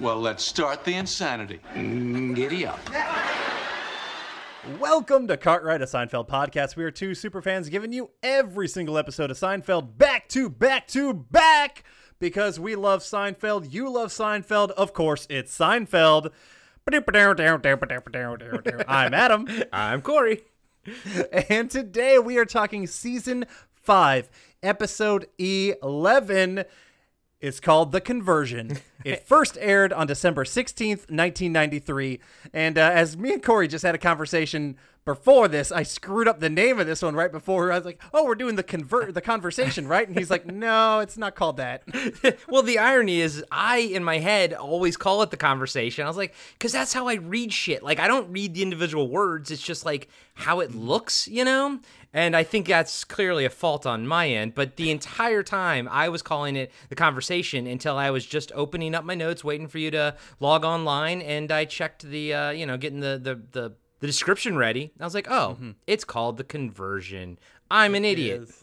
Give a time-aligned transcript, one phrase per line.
[0.00, 1.60] Well, let's start the insanity.
[1.74, 2.80] Mm, giddy up.
[4.80, 6.74] Welcome to Cartwright, a Seinfeld podcast.
[6.74, 10.88] We are two super fans giving you every single episode of Seinfeld back to back
[10.88, 11.84] to back
[12.18, 13.72] because we love Seinfeld.
[13.72, 14.70] You love Seinfeld.
[14.72, 16.30] Of course, it's Seinfeld.
[18.88, 19.46] I'm Adam.
[19.72, 20.42] I'm Corey.
[21.48, 23.46] And today we are talking season
[23.82, 24.28] 5,
[24.62, 26.64] episode 11.
[27.44, 28.78] It's called The Conversion.
[29.04, 32.20] It first aired on December 16th, 1993.
[32.54, 36.40] And uh, as me and Corey just had a conversation before this, I screwed up
[36.40, 37.70] the name of this one right before.
[37.70, 41.00] I was like, "Oh, we're doing the convert the conversation, right?" And he's like, "No,
[41.00, 41.82] it's not called that."
[42.48, 46.06] well, the irony is, I in my head always call it the conversation.
[46.06, 47.82] I was like, because that's how I read shit.
[47.82, 49.50] Like, I don't read the individual words.
[49.50, 51.78] It's just like how it looks, you know.
[52.14, 54.54] And I think that's clearly a fault on my end.
[54.54, 58.94] But the entire time, I was calling it the conversation until I was just opening
[58.94, 62.66] up my notes, waiting for you to log online, and I checked the, uh, you
[62.66, 64.92] know, getting the the the, the description ready.
[65.00, 67.36] I was like, oh, it's called the conversion.
[67.70, 68.42] I'm an idiot.
[68.42, 68.60] is.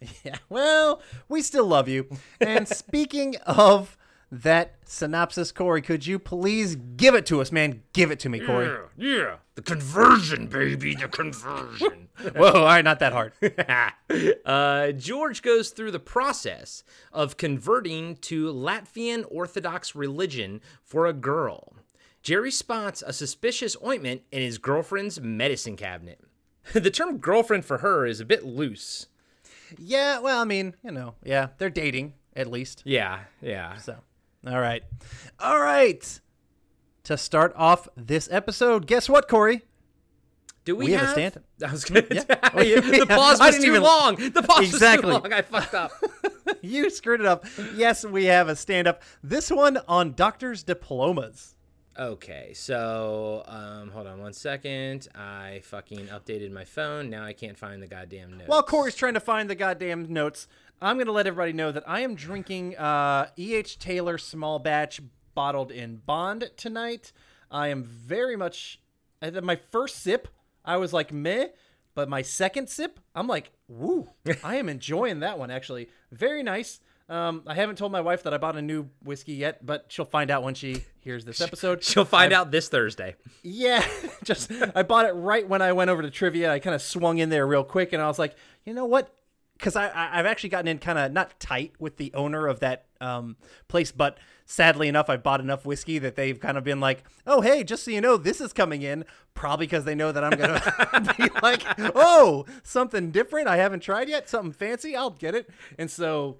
[0.22, 0.36] Yeah.
[0.50, 2.06] Well, we still love you.
[2.38, 3.96] And speaking of
[4.30, 7.82] that synopsis, Corey, could you please give it to us, man?
[7.92, 8.66] Give it to me, Corey.
[8.96, 9.36] Yeah, yeah.
[9.54, 12.08] the conversion, baby, the conversion.
[12.36, 13.32] Whoa, all right, not that hard.
[14.44, 21.74] uh, George goes through the process of converting to Latvian Orthodox religion for a girl.
[22.22, 26.20] Jerry spots a suspicious ointment in his girlfriend's medicine cabinet.
[26.72, 29.08] the term girlfriend for her is a bit loose.
[29.78, 32.82] Yeah, well, I mean, you know, yeah, they're dating at least.
[32.84, 33.76] Yeah, yeah.
[33.76, 33.98] So,
[34.46, 34.82] all right.
[35.40, 36.20] All right.
[37.04, 39.62] To start off this episode, guess what, Corey?
[40.64, 41.42] Do we, We have a stand-up.
[41.66, 42.02] I was gonna.
[42.10, 42.24] Yeah.
[42.24, 44.14] the pause was too even- long.
[44.16, 45.08] The pause Exactly.
[45.12, 45.32] was too long.
[45.34, 45.90] I fucked up.
[46.62, 47.44] you screwed it up.
[47.74, 49.02] Yes, we have a stand up.
[49.22, 51.50] This one on doctor's diplomas.
[51.98, 55.06] Okay, so um, hold on one second.
[55.14, 57.08] I fucking updated my phone.
[57.10, 58.48] Now I can't find the goddamn notes.
[58.48, 60.48] While Corey's trying to find the goddamn notes,
[60.82, 63.78] I'm going to let everybody know that I am drinking uh, E.H.
[63.78, 65.00] Taylor small batch
[65.34, 67.12] bottled in Bond tonight.
[67.50, 68.80] I am very much.
[69.42, 70.28] My first sip,
[70.64, 71.46] I was like meh,
[71.94, 74.08] but my second sip, I'm like, woo.
[74.44, 75.88] I am enjoying that one actually.
[76.12, 76.80] Very nice.
[77.08, 80.06] Um, I haven't told my wife that I bought a new whiskey yet, but she'll
[80.06, 81.84] find out when she hears this episode.
[81.84, 83.16] She'll find I've- out this Thursday.
[83.42, 83.84] Yeah,
[84.24, 86.50] just I bought it right when I went over to trivia.
[86.50, 89.14] I kind of swung in there real quick, and I was like, you know what?
[89.56, 92.60] Because I, I I've actually gotten in kind of not tight with the owner of
[92.60, 93.36] that um
[93.68, 97.40] place, but sadly enough, I've bought enough whiskey that they've kind of been like, oh
[97.40, 99.04] hey, just so you know, this is coming in.
[99.34, 101.62] Probably because they know that I'm gonna be like,
[101.94, 103.48] oh, something different.
[103.48, 104.96] I haven't tried yet, something fancy.
[104.96, 105.48] I'll get it.
[105.78, 106.38] And so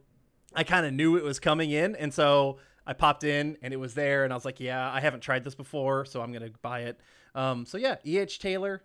[0.55, 3.79] I kind of knew it was coming in, and so I popped in, and it
[3.79, 6.51] was there, and I was like, "Yeah, I haven't tried this before, so I'm gonna
[6.63, 7.01] buy it."
[7.35, 8.19] Um, so yeah, E.
[8.19, 8.39] H.
[8.39, 8.83] Taylor.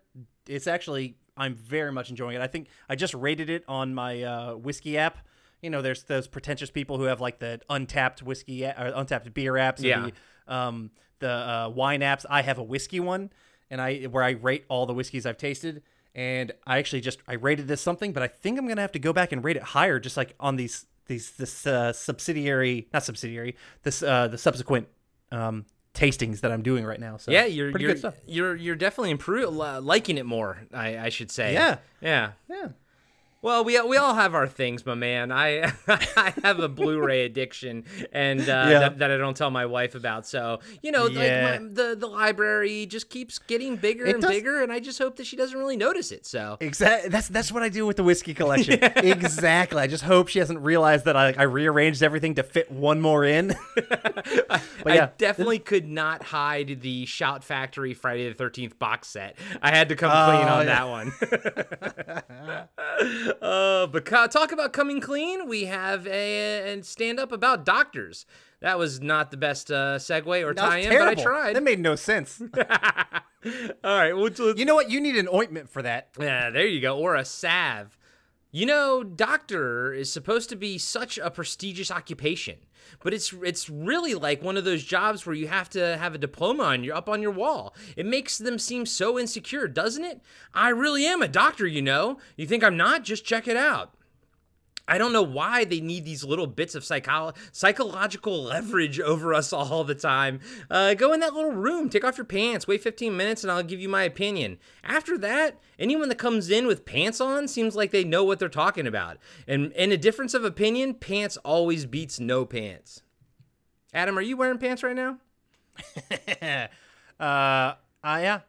[0.48, 2.42] It's actually I'm very much enjoying it.
[2.42, 5.18] I think I just rated it on my uh, whiskey app.
[5.62, 9.34] You know, there's those pretentious people who have like the Untappd whiskey a- or Untappd
[9.34, 9.80] beer apps.
[9.80, 10.08] or Yeah.
[10.46, 12.24] The, um, the uh, wine apps.
[12.30, 13.30] I have a whiskey one,
[13.70, 15.82] and I where I rate all the whiskeys I've tasted.
[16.14, 18.98] And I actually just I rated this something, but I think I'm gonna have to
[18.98, 23.02] go back and rate it higher, just like on these these this uh, subsidiary not
[23.04, 24.88] subsidiary this uh, the subsequent
[25.32, 27.16] um, tastings that I'm doing right now.
[27.16, 28.14] So Yeah, you're pretty you're, good stuff.
[28.26, 30.62] you're you're definitely improve liking it more.
[30.72, 31.52] I, I should say.
[31.54, 31.78] Yeah.
[32.00, 32.32] yeah.
[32.48, 32.68] Yeah.
[33.42, 35.32] Well, we we all have our things, my man.
[35.32, 38.78] I I have a Blu-ray addiction, and uh, Yeah.
[38.80, 40.26] that, that I don't tell my wife about.
[40.26, 41.50] So you know, Yeah.
[41.52, 44.78] like my, the the library just keeps getting bigger It and does- bigger, and I
[44.78, 46.26] just hope that she doesn't really notice it.
[46.26, 47.08] So Exactly.
[47.08, 48.78] That's that's what I do with the whiskey collection.
[48.96, 49.80] Exactly.
[49.80, 53.24] I just hope she hasn't realized that I, I rearranged everything to fit one more
[53.24, 53.56] in.
[53.88, 59.36] but I definitely could not hide the Shout Factory Friday the Thirteenth box set.
[59.62, 60.74] I had to come clean Oh, on yeah.
[60.74, 60.88] that
[63.29, 63.29] one.
[63.42, 65.48] Uh, but talk about coming clean.
[65.48, 68.26] We have a and stand up about doctors.
[68.60, 71.56] That was not the best uh, segue or tie-in, but I tried.
[71.56, 72.42] That made no sense.
[73.82, 74.90] All right, well, you know what?
[74.90, 76.10] You need an ointment for that.
[76.20, 76.98] Yeah, there you go.
[76.98, 77.96] Or a salve.
[78.52, 82.58] You know, doctor is supposed to be such a prestigious occupation.
[83.02, 86.18] But it's it's really like one of those jobs where you have to have a
[86.18, 87.74] diploma on your up on your wall.
[87.96, 90.20] It makes them seem so insecure, doesn't it?
[90.54, 92.18] I really am a doctor, you know.
[92.36, 93.04] You think I'm not?
[93.04, 93.94] Just check it out.
[94.90, 99.52] I don't know why they need these little bits of psycho- psychological leverage over us
[99.52, 100.40] all the time.
[100.68, 103.62] Uh, go in that little room, take off your pants, wait 15 minutes, and I'll
[103.62, 104.58] give you my opinion.
[104.82, 108.48] After that, anyone that comes in with pants on seems like they know what they're
[108.48, 109.18] talking about.
[109.46, 113.02] And in a difference of opinion, pants always beats no pants.
[113.94, 115.18] Adam, are you wearing pants right now?
[117.20, 118.40] uh, I am.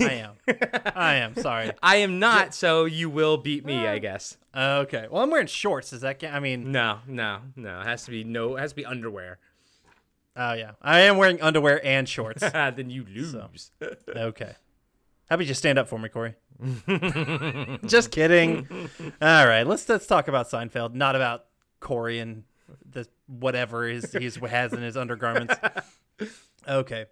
[0.00, 0.32] I am.
[0.94, 1.34] I am.
[1.36, 1.70] Sorry.
[1.82, 4.36] I am not, so you will beat me, I uh, guess.
[4.56, 5.06] Okay.
[5.10, 5.92] Well, I'm wearing shorts.
[5.92, 6.22] Is that?
[6.24, 7.80] I mean, No, no, no.
[7.80, 8.56] It has to be no.
[8.56, 9.38] It has to be underwear.
[10.36, 12.40] oh yeah, I am wearing underwear and shorts.
[12.52, 13.70] then you lose.
[14.08, 14.54] okay.
[15.28, 16.34] How about you stand up for me, Corey?
[17.86, 18.68] Just kidding.
[19.20, 21.46] All right, let's let's talk about Seinfeld, not about
[21.80, 22.44] Corey and
[22.88, 25.54] the whatever his he's has in his undergarments.
[26.68, 27.06] Okay.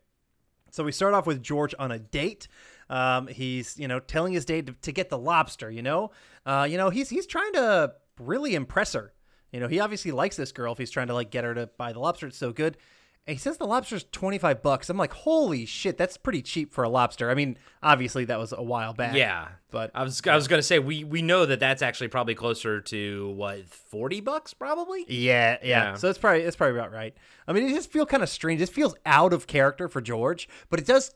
[0.75, 2.49] So we start off with George on a date.
[2.91, 5.71] Um, he's you know telling his date to, to get the lobster.
[5.71, 6.11] You know,
[6.45, 9.13] uh, you know he's he's trying to really impress her.
[9.53, 11.71] You know, he obviously likes this girl if he's trying to like get her to
[11.79, 12.27] buy the lobster.
[12.27, 12.77] It's so good.
[13.27, 14.91] He says the lobster's 25 bucks.
[14.91, 17.31] I'm like, holy shit, that's pretty cheap for a lobster.
[17.31, 19.15] I mean, obviously that was a while back.
[19.17, 22.35] Yeah, But I was I was gonna say we we know that that's actually probably
[22.35, 25.07] closer to what forty bucks probably.
[25.09, 25.95] Yeah, yeah, Yeah.
[25.95, 27.15] So it's probably it's probably about right.
[27.49, 28.61] I mean, it just feels kind of strange.
[28.61, 31.11] It feels out of character for George, but it does.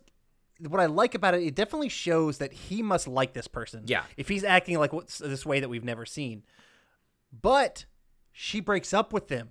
[0.66, 3.84] What I like about it, it definitely shows that he must like this person.
[3.86, 4.02] Yeah.
[4.16, 6.42] If he's acting like what's this way that we've never seen,
[7.38, 7.84] but
[8.32, 9.50] she breaks up with him,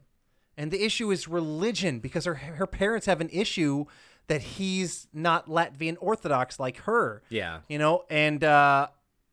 [0.57, 3.85] and the issue is religion because her her parents have an issue
[4.27, 7.23] that he's not Latvian Orthodox like her.
[7.29, 7.59] Yeah.
[7.69, 8.87] You know, and uh,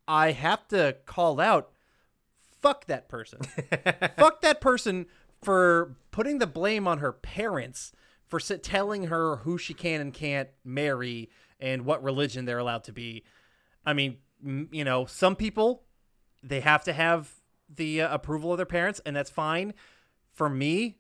[0.07, 1.71] I have to call out,
[2.63, 3.41] fuck that person.
[4.17, 5.07] fuck that person
[5.43, 7.93] for putting the blame on her parents
[8.25, 11.29] for telling her who she can and can't marry
[11.61, 13.25] and what religion they're allowed to be.
[13.85, 15.83] I mean, m- you know, some people
[16.43, 17.33] they have to have
[17.75, 19.75] the uh, approval of their parents, and that's fine.
[20.33, 20.99] For me,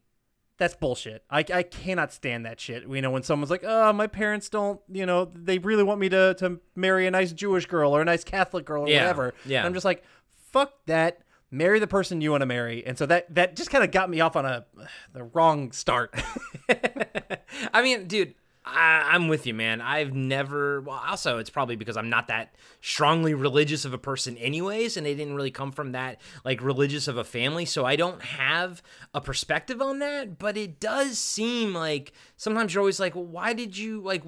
[0.59, 1.25] that's bullshit.
[1.31, 2.85] I, I cannot stand that shit.
[2.89, 6.09] You know, when someone's like, "Oh, my parents don't," you know, they really want me
[6.11, 9.35] to to marry a nice Jewish girl or a nice Catholic girl or Yeah, whatever.
[9.45, 9.59] yeah.
[9.59, 10.05] And I'm just like,
[10.53, 11.19] fuck that.
[11.51, 12.85] Marry the person you want to marry.
[12.85, 14.65] And so that that just kind of got me off on a
[15.12, 16.15] the wrong start.
[17.73, 18.35] I mean, dude,
[18.66, 19.81] I, I'm with you, man.
[19.81, 20.81] I've never.
[20.81, 25.06] Well, also, it's probably because I'm not that strongly religious of a person, anyways, and
[25.06, 28.82] I didn't really come from that like religious of a family, so I don't have
[29.12, 30.38] a perspective on that.
[30.38, 34.22] But it does seem like sometimes you're always like, well, why did you like?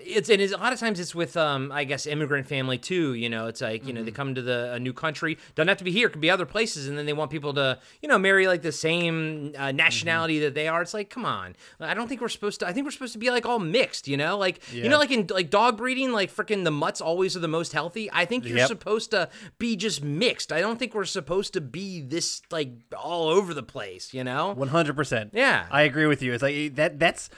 [0.00, 3.14] It's and it's, a lot of times it's with um I guess immigrant family too.
[3.14, 5.78] You know, it's like you know they come to the a new country, don't have
[5.78, 8.18] to be here, could be other places, and then they want people to you know
[8.18, 10.82] marry like the same uh, nationality that they are.
[10.82, 12.68] It's like come on, I don't think we're supposed to.
[12.68, 14.08] I think we're supposed to be like all mixed.
[14.08, 17.36] You know, like you know like in like dog breeding, like freaking the mutts always
[17.36, 18.10] are the most healthy.
[18.12, 18.68] I think you're Yep.
[18.68, 19.28] supposed to
[19.58, 20.52] be just mixed.
[20.52, 24.12] I don't think we're supposed to be this like all over the place.
[24.14, 24.52] You know.
[24.54, 25.30] One hundred percent.
[25.32, 25.66] Yeah.
[25.70, 26.32] I agree with you.
[26.32, 26.98] It's like that.
[26.98, 27.30] That's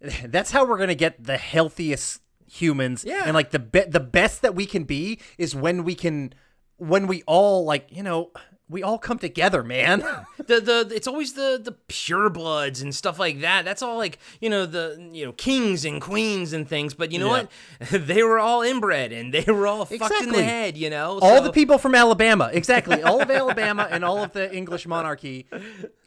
[0.24, 3.04] that's how we're gonna get the healthiest humans.
[3.04, 3.22] Yeah.
[3.24, 6.32] And like the be- the best that we can be is when we can
[6.76, 8.30] when we all like you know
[8.68, 10.04] we all come together, man.
[10.48, 13.64] The the it's always the the purebloods and stuff like that.
[13.64, 16.94] That's all like you know the you know kings and queens and things.
[16.94, 17.46] But you know Yeah.
[17.80, 17.90] what?
[18.08, 20.76] they were all inbred and they were all fucked in the head.
[20.76, 23.02] You know, all So- the people from Alabama, exactly.
[23.02, 25.46] All of Alabama and all of the English monarchy.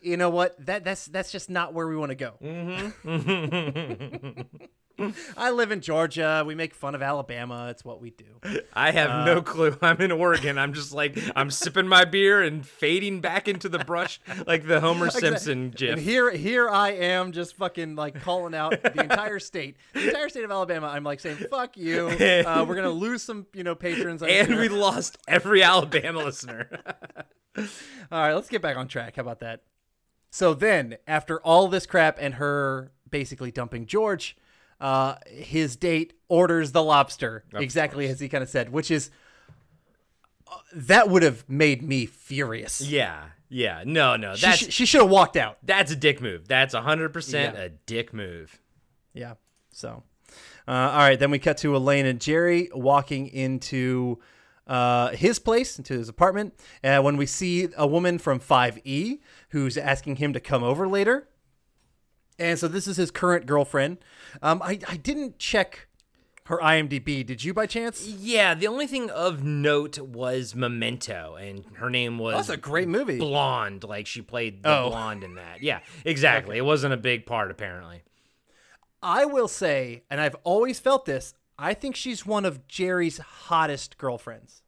[0.01, 0.63] You know what?
[0.65, 2.33] That that's that's just not where we want to go.
[2.43, 4.41] Mm-hmm.
[5.37, 6.43] I live in Georgia.
[6.45, 7.67] We make fun of Alabama.
[7.69, 8.25] It's what we do.
[8.73, 9.77] I have Uh, no clue.
[9.81, 10.57] I'm in Oregon.
[10.57, 14.79] I'm just like I'm sipping my beer and fading back into the brush like the
[14.79, 15.93] Homer Simpson gif.
[15.93, 20.29] And here, here I am, just fucking like calling out the entire state, the entire
[20.29, 20.87] state of Alabama.
[20.87, 22.09] I'm like saying, "Fuck you."
[22.51, 24.21] Uh, we're gonna lose some, you know, patrons.
[24.23, 24.59] I'm and sure.
[24.59, 26.69] we lost every Alabama listener.
[27.57, 27.63] All
[28.11, 29.15] right, let's get back on track.
[29.17, 29.61] How about that?
[30.29, 34.37] So then, after all this crap and her basically dumping George,
[34.81, 39.09] uh, his date orders the lobster, exactly as he kind of said, which is
[40.51, 42.81] uh, that would have made me furious.
[42.81, 43.83] yeah, yeah.
[43.85, 44.35] No, no.
[44.35, 45.57] She, sh- she should have walked out.
[45.63, 46.47] that's a dick move.
[46.47, 47.51] That's 100% Yeah.
[47.53, 48.59] a dick move.
[49.13, 49.35] Yeah.
[49.71, 50.03] So,
[50.67, 51.19] uh, all right.
[51.19, 54.19] Then we cut to Elaine and Jerry walking into
[54.67, 56.53] uh, his place, into his apartment.
[56.83, 59.19] Uh, when we see a woman from 5E
[59.49, 61.27] who's asking him to come over later.
[62.41, 63.99] And so this is his current girlfriend.
[64.41, 65.87] Um, I, I didn't check
[66.45, 67.23] her IMDb.
[67.23, 68.05] Did you by chance?
[68.07, 72.87] Yeah, the only thing of note was Memento, and her name was That's a great
[72.87, 73.19] movie.
[73.19, 73.83] Blonde.
[73.83, 74.89] Like she played the Oh.
[74.89, 75.61] blonde in that.
[75.61, 76.57] Yeah, exactly.
[76.57, 78.01] It wasn't a big part apparently.
[79.03, 81.35] I will say, and I've always felt this.
[81.59, 84.63] I think she's one of Jerry's hottest girlfriends.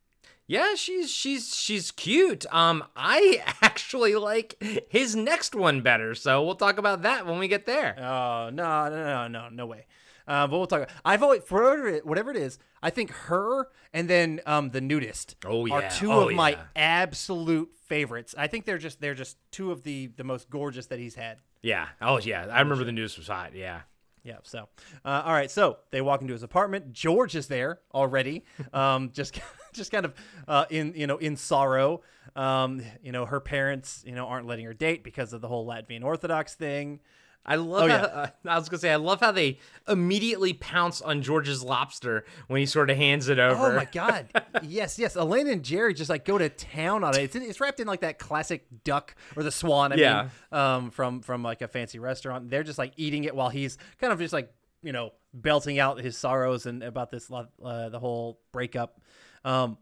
[0.47, 2.45] Yeah, she's she's she's cute.
[2.53, 7.47] Um, I actually like his next one better, so we'll talk about that when we
[7.47, 7.95] get there.
[7.97, 9.85] Oh no, no, no, no, no way.
[10.27, 10.89] Uh, but we'll talk.
[11.03, 12.57] I've always for whatever it, whatever it is.
[12.81, 15.73] I think her and then um, the nudist Oh, yeah.
[15.75, 15.89] are yeah.
[15.89, 18.33] two Oh, of my absolute favorites.
[18.37, 21.37] I think they're just they're just two of the the most gorgeous that he's had.
[21.61, 21.87] Yeah.
[22.01, 23.55] Oh yeah, I remember the news was hot.
[23.55, 23.81] Yeah.
[24.23, 24.37] Yeah.
[24.43, 24.69] So,
[25.03, 25.51] uh, all right.
[25.51, 26.93] So they walk into his apartment.
[26.93, 28.43] George is there already.
[28.73, 29.39] Um, just,
[29.73, 30.13] just kind of
[30.47, 32.01] uh, in you know in sorrow.
[32.35, 35.67] Um, you know her parents you know aren't letting her date because of the whole
[35.67, 37.01] Latvian Orthodox thing.
[37.45, 38.03] I love Oh, how yeah.
[38.03, 42.59] uh, I was gonna say I love how they immediately pounce on George's lobster when
[42.61, 43.73] he sort of hands it over.
[43.73, 44.27] Oh my god.
[44.63, 45.15] yes, yes.
[45.17, 47.23] Elaine and Jerry just like go to town on it.
[47.23, 49.91] It's, it's wrapped in like that classic duck or the swan.
[49.91, 50.21] I Yeah.
[50.51, 52.49] mean, um, from from like a fancy restaurant.
[52.49, 54.49] They're just like eating it while he's kind of just like
[54.81, 59.01] you know belting out his sorrows and about this uh, the whole breakup.
[59.43, 59.77] Um,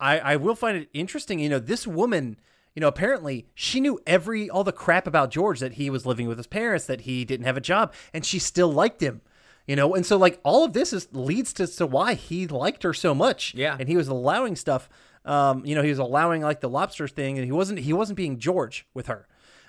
[0.00, 1.38] I I will find it interesting.
[1.38, 2.38] You know, this woman.
[2.78, 6.28] You know, apparently she knew every all the crap about George that he was living
[6.28, 9.20] with his parents, that he didn't have a job, and she still liked him.
[9.66, 12.84] You know, and so like all of this is leads to, to why he liked
[12.84, 13.52] her so much.
[13.52, 13.76] Yeah.
[13.80, 14.88] and he was allowing stuff.
[15.24, 18.16] Um, you know, he was allowing like the lobster thing, and he wasn't he wasn't
[18.16, 19.26] being George with her.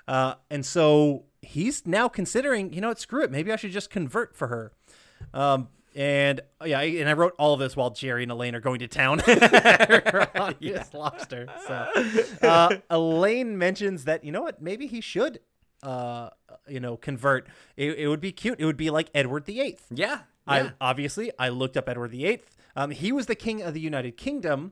[0.08, 3.90] Uh, and so he's now considering, you know what, screw it, maybe I should just
[3.90, 4.72] convert for her.
[5.34, 8.60] Um, and yeah, I- and I wrote all of this while Jerry and Elaine are
[8.60, 9.20] going to town
[10.36, 11.48] on this lobster.
[11.68, 15.40] So uh, Elaine mentions that you know what, maybe he should,
[15.84, 16.30] uh,
[16.68, 17.48] you know, convert.
[17.78, 18.60] It, it would be cute.
[18.60, 19.86] It would be like Edward the Eighth.
[19.92, 20.20] yeah.
[20.48, 22.56] I obviously I looked up Edward the Eighth.
[22.76, 24.72] Um, he was the king of the United Kingdom,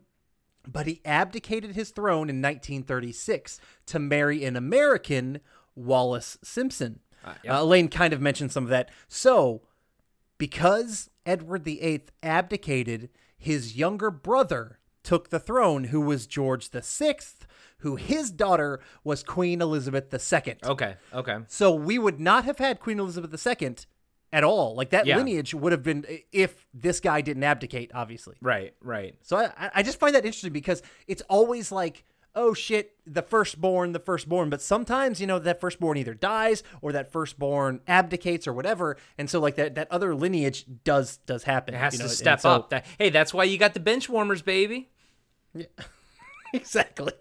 [0.67, 5.39] but he abdicated his throne in 1936 to marry an American,
[5.75, 7.01] Wallis Simpson.
[7.23, 8.89] Uh, Elaine kind of mentioned some of that.
[9.07, 9.61] So,
[10.37, 17.15] because Edward VIII abdicated, his younger brother took the throne, who was George VI,
[17.79, 20.55] who his daughter was Queen Elizabeth II.
[20.63, 20.95] Okay.
[21.13, 21.37] Okay.
[21.47, 23.75] So we would not have had Queen Elizabeth II
[24.33, 24.75] at all.
[24.75, 25.17] Like that Yeah.
[25.17, 28.35] lineage would have been if this guy didn't abdicate, obviously.
[28.41, 28.73] Right.
[28.81, 29.15] Right.
[29.21, 32.03] So I, I just find that interesting because it's always like,
[32.35, 34.49] oh shit, the firstborn, the firstborn.
[34.49, 38.97] But sometimes, you know, that firstborn either dies or that firstborn abdicates or whatever.
[39.17, 41.73] And so like that, that other lineage does does happen.
[41.73, 42.69] It has you know, to step so- up.
[42.69, 44.89] That, hey, that's why you got the bench warmers, baby.
[45.53, 45.65] Yeah.
[46.53, 47.13] exactly.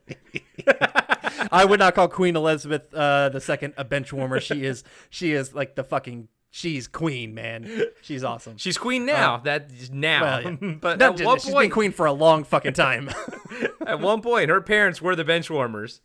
[1.53, 4.41] I would not call Queen Elizabeth uh, the second a bench warmer.
[4.41, 7.69] She is she is like the fucking she's queen, man.
[8.01, 8.57] She's awesome.
[8.57, 9.39] She's queen now.
[9.39, 10.23] that is now.
[10.23, 10.75] Well, yeah.
[10.81, 13.11] but Not at just- one she's been queen for a long fucking time.
[13.87, 16.01] at one point, her parents were the bench warmers.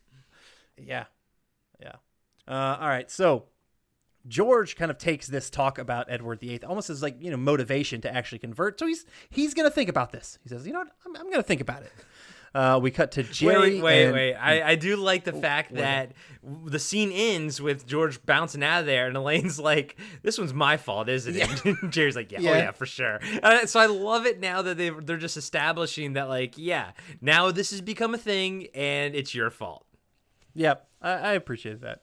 [0.77, 1.05] yeah,
[1.81, 1.95] yeah.
[2.47, 3.45] Uh, all right, so
[4.27, 8.01] George kind of takes this talk about Edward VIII almost as like you know motivation
[8.01, 8.77] to actually convert.
[8.77, 10.37] So he's he's gonna think about this.
[10.43, 11.91] He says, you know what, I'm, I'm gonna think about it.
[12.53, 13.75] Uh, we cut to Jerry.
[13.79, 14.33] wait, wait, and- wait.
[14.35, 16.11] I, I do like the fact that
[16.43, 20.75] the scene ends with George bouncing out of there, and Elaine's like, "This one's my
[20.75, 22.57] fault, isn't it?" And Jerry's like, "Yeah, oh Yeah.
[22.57, 26.27] yeah, for sure." Uh, so I love it now that they they're just establishing that,
[26.27, 26.91] like, yeah,
[27.21, 29.85] now this has become a thing, and it's your fault.
[30.53, 32.01] Yep, I, I appreciate that.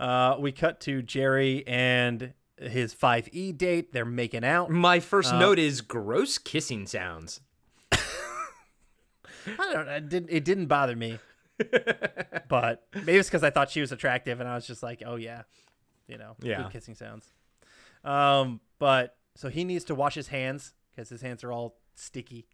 [0.00, 3.92] Uh, we cut to Jerry and his 5E date.
[3.92, 4.68] They're making out.
[4.70, 7.40] My first Uh, note is gross kissing sounds.
[9.46, 9.92] I don't know.
[9.92, 11.18] It didn't, it didn't bother me.
[12.48, 15.16] but maybe it's because I thought she was attractive and I was just like, oh,
[15.16, 15.42] yeah.
[16.08, 16.62] You know, Yeah.
[16.62, 17.32] good kissing sounds.
[18.04, 22.46] Um, But so he needs to wash his hands because his hands are all sticky.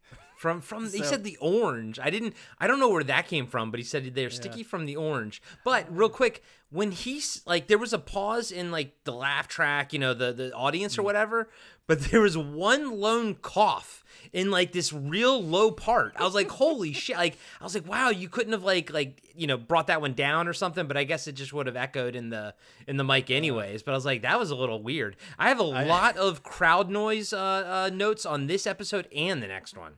[0.43, 1.99] From from he said the orange.
[1.99, 4.85] I didn't I don't know where that came from, but he said they're sticky from
[4.85, 5.41] the orange.
[5.63, 9.93] But real quick, when he's like there was a pause in like the laugh track,
[9.93, 11.47] you know, the the audience or whatever,
[11.87, 16.13] but there was one lone cough in like this real low part.
[16.17, 19.21] I was like, "Holy shit." Like I was like, "Wow, you couldn't have like like,
[19.35, 21.77] you know, brought that one down or something, but I guess it just would have
[21.77, 22.53] echoed in the
[22.85, 25.59] in the mic anyways." But I was like, "That was a little weird." I have
[25.59, 29.93] a lot of crowd noise uh, uh notes on this episode and the next one.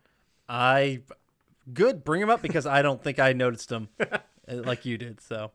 [0.48, 1.02] I
[1.74, 5.22] good bring him up because I don't think I noticed him uh, like you did.
[5.22, 5.52] So,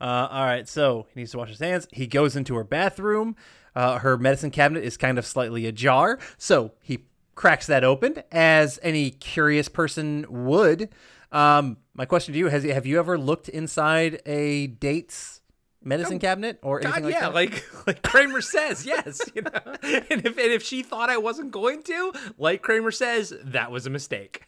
[0.00, 0.68] uh, all right.
[0.68, 1.86] So he needs to wash his hands.
[1.92, 3.36] He goes into her bathroom.
[3.74, 8.78] Uh, her medicine cabinet is kind of slightly ajar, so he cracks that open as
[8.82, 10.90] any curious person would.
[11.32, 15.40] Um, my question to you has have you ever looked inside a date's
[15.84, 17.34] medicine cabinet or anything like yeah, that?
[17.34, 19.50] like like Kramer says, yes, you know.
[19.82, 23.86] And if and if she thought I wasn't going to, like Kramer says, that was
[23.86, 24.42] a mistake.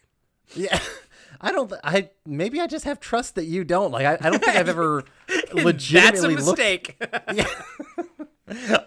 [0.55, 0.79] yeah.
[1.41, 1.71] I don't.
[1.85, 3.93] I maybe I just have trust that you don't.
[3.93, 5.05] Like I, I don't think I've ever
[5.53, 6.59] legitimately That's a looked.
[6.59, 6.97] mistake.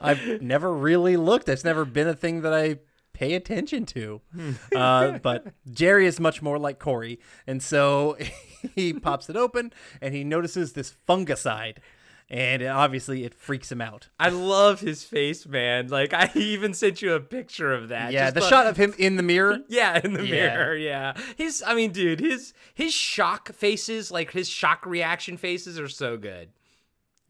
[0.02, 1.46] I've never really looked.
[1.46, 2.80] That's never been a thing that I
[3.14, 4.22] pay attention to.
[4.76, 8.18] uh, but Jerry is much more like Corey, and so
[8.76, 11.78] he pops it open and he notices this fungicide,
[12.30, 14.10] and obviously it freaks him out.
[14.20, 15.88] I love his face, man.
[15.88, 18.12] Like I even sent you a picture of that.
[18.12, 19.60] Yeah, Just the look- shot of him in the mirror.
[19.70, 20.32] Yeah, in the Yeah.
[20.56, 20.76] mirror.
[20.76, 21.64] Yeah, his.
[21.66, 26.50] I mean, dude, his his shock faces, like his shock reaction faces, are so good.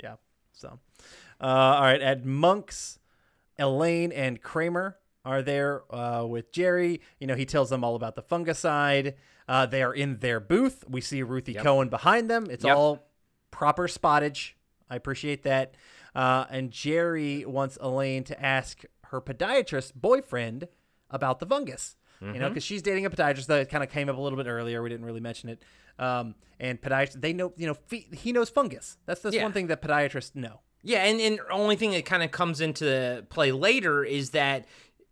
[0.04, 0.16] Yeah.
[0.54, 0.80] So,
[1.42, 2.02] uh, all right.
[2.02, 3.00] At Monk's,
[3.58, 7.02] Elaine and Kramer are there uh, with Jerry.
[7.20, 9.16] You know, he tells them all about the fungicide.
[9.48, 10.84] Uh, they are in their booth.
[10.88, 12.48] We see Ruthie Cohen behind them.
[12.50, 12.76] It's Yep.
[12.78, 13.08] all
[13.52, 14.52] proper spottage.
[14.90, 15.76] I appreciate that.
[16.16, 20.68] Uh, and Jerry wants Elaine to ask her podiatrist boyfriend
[21.10, 21.96] about the fungus.
[22.22, 24.46] You know, because she's dating a podiatrist that kind of came up a little bit
[24.48, 24.82] earlier.
[24.84, 25.64] We didn't really mention it.
[25.98, 28.98] Um, and podiatrist, they know, you know, fe- he knows fungus.
[29.06, 29.44] That's that's Yeah.
[29.44, 30.60] one thing that podiatrists know.
[30.84, 34.66] Yeah, and and only thing that kind of comes into play later is that.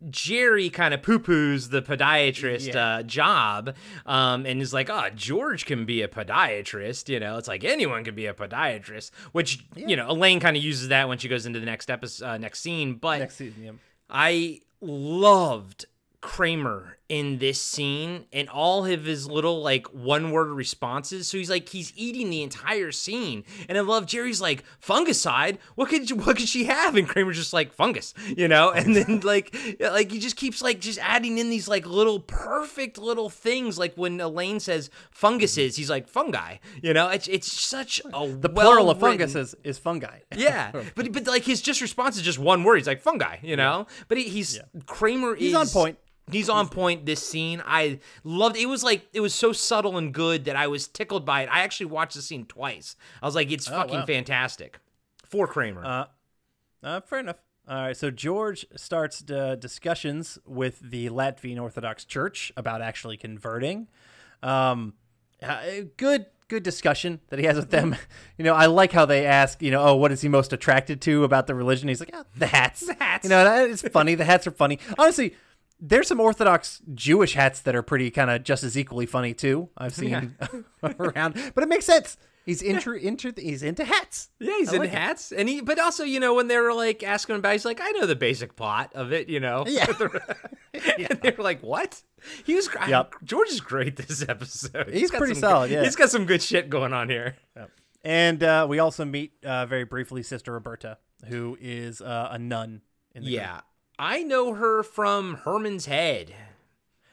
[0.10, 2.98] Jerry kind of poo poos the podiatrist Yeah.
[2.98, 3.76] uh, job
[4.06, 7.10] um, and is like, oh, George can be a podiatrist.
[7.10, 10.64] You know, it's like anyone can be a podiatrist, which, you know, Elaine kind of
[10.64, 12.96] uses that when she goes into the next episode, uh, next scene.
[12.96, 13.72] But Next yeah.
[14.10, 15.86] I loved
[16.22, 21.28] Kramer in this scene and all of his little like one word responses.
[21.28, 23.46] So he's like he's eating the entire scene.
[23.70, 25.58] And I love Jerry's like fungicide.
[25.76, 26.96] What could what could she have?
[26.96, 28.72] And Kramer's just like fungus, you know?
[28.72, 32.98] And then like like he just keeps like just adding in these like little perfect
[32.98, 37.08] little things like when Elaine says funguses, he's like fungi, you know?
[37.08, 40.20] It's it's such a The plural of fungus is, is fungi.
[40.36, 42.78] yeah, but but like his just response is just one word.
[42.78, 43.88] He's like fungi, you know.
[44.10, 45.36] But he, he's Kramer.
[45.36, 45.98] He's is, on point.
[46.32, 47.06] He's on point.
[47.06, 48.58] This scene, I loved.
[48.58, 51.50] It was like it was so subtle and good that I was tickled by it.
[51.52, 52.96] I actually watched the scene twice.
[53.22, 54.06] I was like, it's fucking Oh, wow.
[54.06, 54.80] fantastic.
[55.26, 56.06] For Kramer, Uh,
[56.84, 57.38] uh, fair enough.
[57.70, 63.88] All right, so George starts uh, discussions with the Latvian Orthodox Church about actually converting.
[64.42, 64.94] Um,
[65.44, 65.60] uh,
[65.98, 67.96] good, good discussion that he has with them.
[68.38, 71.02] You know, I like how they ask, you know, oh, what is he most attracted
[71.02, 71.88] to about the religion?
[71.90, 72.82] He's like, oh, the hats.
[72.88, 73.24] The hats.
[73.26, 74.14] You know, that is funny.
[74.16, 74.80] The hats are funny.
[74.98, 75.36] Honestly,
[75.80, 79.70] there's some Orthodox Jewish hats that are pretty kind of just as equally funny too.
[79.78, 80.36] I've seen
[80.84, 82.18] around, but it makes sense.
[82.46, 84.30] He's into into he's into hats.
[84.40, 84.98] yeah, he's I in like it.
[84.98, 85.60] hats, and he.
[85.60, 88.06] But also, you know, when they were like asking him about, he's like, I know
[88.06, 89.66] the basic plot of it, you know.
[89.68, 89.86] Yeah.
[90.74, 92.02] and they were like, "What?"
[92.46, 92.70] He was.
[92.88, 93.16] Yep.
[93.26, 94.90] George is great this episode.
[94.94, 95.84] He's got pretty some solid, good- yeah.
[95.84, 97.36] he's got some good shit going on here.
[98.04, 102.82] And uh, we also meet uh, very briefly Sister Roberta, who is uh, a nun.
[103.14, 103.60] In the Yeah,
[104.00, 106.34] I know her from Herman's Head.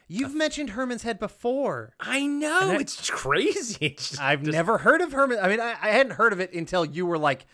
[0.07, 1.95] you've mentioned Herman's Head before.
[1.99, 3.77] I know that- it's crazy.
[3.87, 5.39] It's just- I've just- never heard of Herman.
[5.41, 7.47] I mean, I, I hadn't heard of it until you were like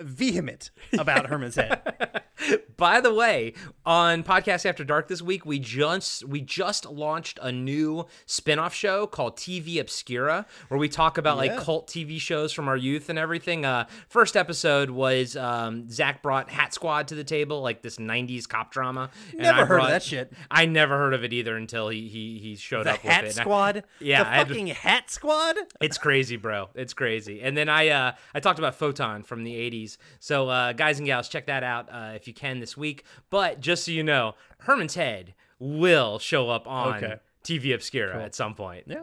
[0.00, 2.22] vehement about Herman's Head.
[2.76, 3.54] By the way,
[3.86, 9.06] on Podcast After Dark this week, we just we just launched a new spin-off show
[9.06, 11.54] called TV Obscura, where we talk about Yeah.
[11.54, 13.64] like cult TV shows from our youth and everything.
[13.64, 18.46] Uh, first episode was um, Zach brought Hat Squad to the table, like this '90s
[18.46, 19.08] cop drama.
[19.32, 20.30] and Never I heard of that shit.
[20.50, 23.24] I never heard of it either until he he, he showed The up with Hat
[23.24, 23.32] it.
[23.34, 23.84] Squad.
[23.98, 25.56] Yeah, the I had to- fucking Hat Squad.
[25.80, 26.68] It's crazy, bro.
[26.74, 27.40] It's crazy.
[27.40, 29.85] And then I uh, I talked about Photon from the 80s.
[30.20, 33.04] So uh, guys and gals, check that out uh, if you can this week.
[33.30, 37.16] But just so you know, Herman's Head will show up on Okay.
[37.46, 38.84] TV Obscura at some point.
[38.88, 39.02] Yeah,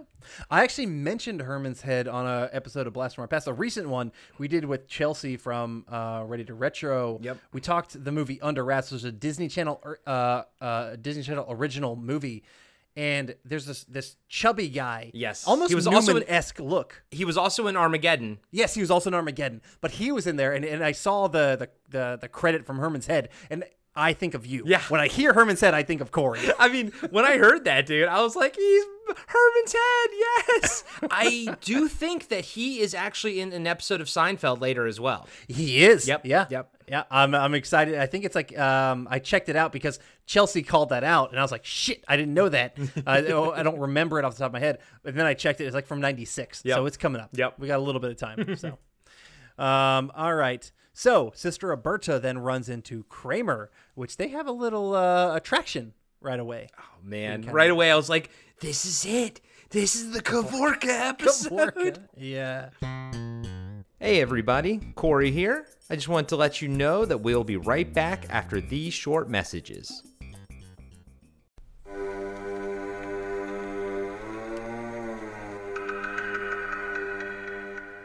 [0.52, 3.88] I actually mentioned Herman's Head on a episode of Blast from Our Past, a recent
[3.88, 7.20] one we did with Chelsea from uh, Ready to Retro.
[7.22, 7.38] Yep.
[7.54, 11.24] we talked the movie Under Wraps, which was a Disney Channel, er, uh, uh, Disney
[11.24, 12.44] Channel original movie,
[12.96, 15.12] and there's this this chubby guy.
[15.14, 15.46] Yes.
[15.48, 17.04] almost He was also Newman esque look.
[17.12, 18.40] He was also in Armageddon.
[18.52, 21.28] Yes, he was also in Armageddon, but he was in there, and, and I saw
[21.28, 23.64] the, the the the credit from Herman's Head, and
[23.96, 24.64] I think of you.
[24.66, 24.82] Yeah.
[24.90, 26.40] when I hear Herman's Head, I think of Corey.
[26.60, 28.84] I mean, when I heard that, dude, I was like, he's
[29.28, 30.84] Herman's Head, yes.
[31.12, 35.28] I do think that he is actually in an episode of Seinfeld later as well.
[35.48, 36.08] He is.
[36.08, 36.48] Yep, Yeah.
[36.50, 36.73] yep.
[36.94, 37.04] Yeah.
[37.10, 37.96] I'm, I'm excited.
[37.96, 41.40] I think it's like um, I checked it out because Chelsea called that out, and
[41.40, 42.78] I was like, shit, I didn't know that.
[43.08, 44.78] uh, I don't remember it off the top of my head.
[45.02, 45.66] But then I checked it.
[45.66, 46.76] It's like from '96, Yep.
[46.76, 47.30] so it's coming up.
[47.34, 47.56] Yep.
[47.58, 48.58] We got a little bit of time.
[48.64, 48.78] So,
[49.58, 50.72] um, all right.
[50.94, 56.40] So Sister Roberta then runs into Kramer, which they have a little uh, attraction right
[56.40, 56.70] away.
[56.78, 57.42] Oh, man.
[57.52, 58.30] Right away, I was like,
[58.60, 59.42] this is it.
[59.72, 62.08] This is the Kavorka episode.
[62.16, 62.70] Yeah.
[64.04, 65.66] Hey everybody, Corey here.
[65.90, 69.30] I just wanted to let you know that we'll be right back after these short
[69.30, 70.04] messages.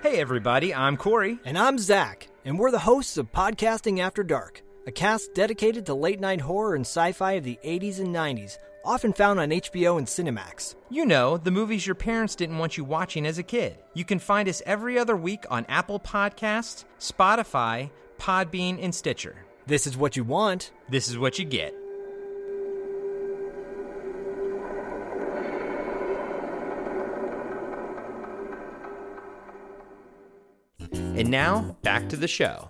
[0.01, 1.41] Hey everybody, I'm Corey.
[1.45, 5.95] And I'm Zach, and we're the hosts of Podcasting After Dark, a cast dedicated to
[5.95, 8.59] late night horror and sci fi of the 80s and 90s,
[8.89, 10.75] often found on HBO and Cinemax.
[10.89, 13.77] You know, the movies your parents didn't want you watching as a kid.
[13.93, 19.45] You can find us every other week on Apple Podcasts, Spotify, Podbean, and Stitcher.
[19.67, 20.73] This is what you want.
[20.89, 21.75] This is what you get.
[30.91, 32.69] And now, back to the show.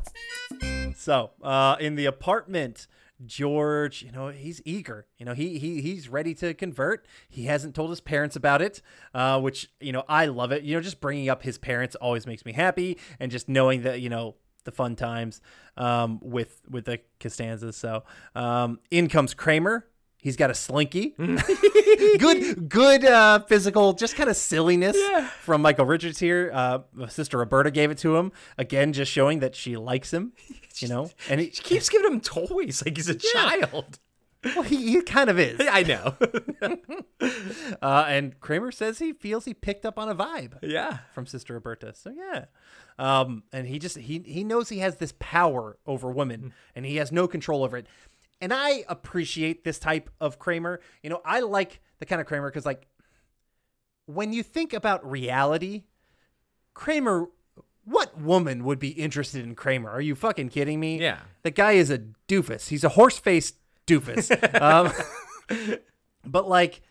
[0.97, 2.89] So, uh, in the apartment,
[3.25, 5.07] George, you know, he's eager.
[5.19, 7.07] You know, he he he's ready to convert.
[7.29, 8.81] He hasn't told his parents about it,
[9.15, 10.63] uh, which you know I love it.
[10.63, 14.01] You know, just bringing up his parents always makes me happy, and just knowing that
[14.01, 15.41] you know the fun times
[15.77, 17.77] um, with with the Costanzas.
[17.77, 18.05] So,
[18.35, 19.87] um, in comes Kramer.
[20.21, 21.11] He's got a slinky.
[22.19, 24.97] good, good uh, physical, just kind of silliness
[25.41, 26.51] from Michael Richards here.
[26.53, 30.33] Uh, Sister Roberta gave it to him again, just showing that she likes him.
[30.81, 33.99] You know, and he, She keeps giving him toys like he's a child.
[34.45, 35.59] well, he, he kind of is.
[35.69, 36.15] I know.
[37.83, 40.99] Uh, and Kramer says he feels he picked up on a vibe yeah.
[41.13, 41.95] from Sister Roberta.
[41.97, 42.45] So yeah,
[42.97, 46.95] um, and he just he he knows he has this power over women, and he
[46.97, 47.89] has no control over it.
[48.41, 50.81] And I appreciate this type of Kramer.
[51.03, 52.87] You know, I like the kind of Kramer because like
[54.07, 55.85] when you think about reality,
[56.75, 57.27] Kramer.
[57.85, 59.89] What woman would be interested in Kramer?
[59.89, 61.01] Are you fucking kidding me?
[61.01, 61.21] Yeah.
[61.43, 62.69] The guy is a doofus.
[62.69, 63.55] He's a horse faced
[63.87, 64.31] doofus.
[64.61, 64.93] um,
[66.23, 66.83] but like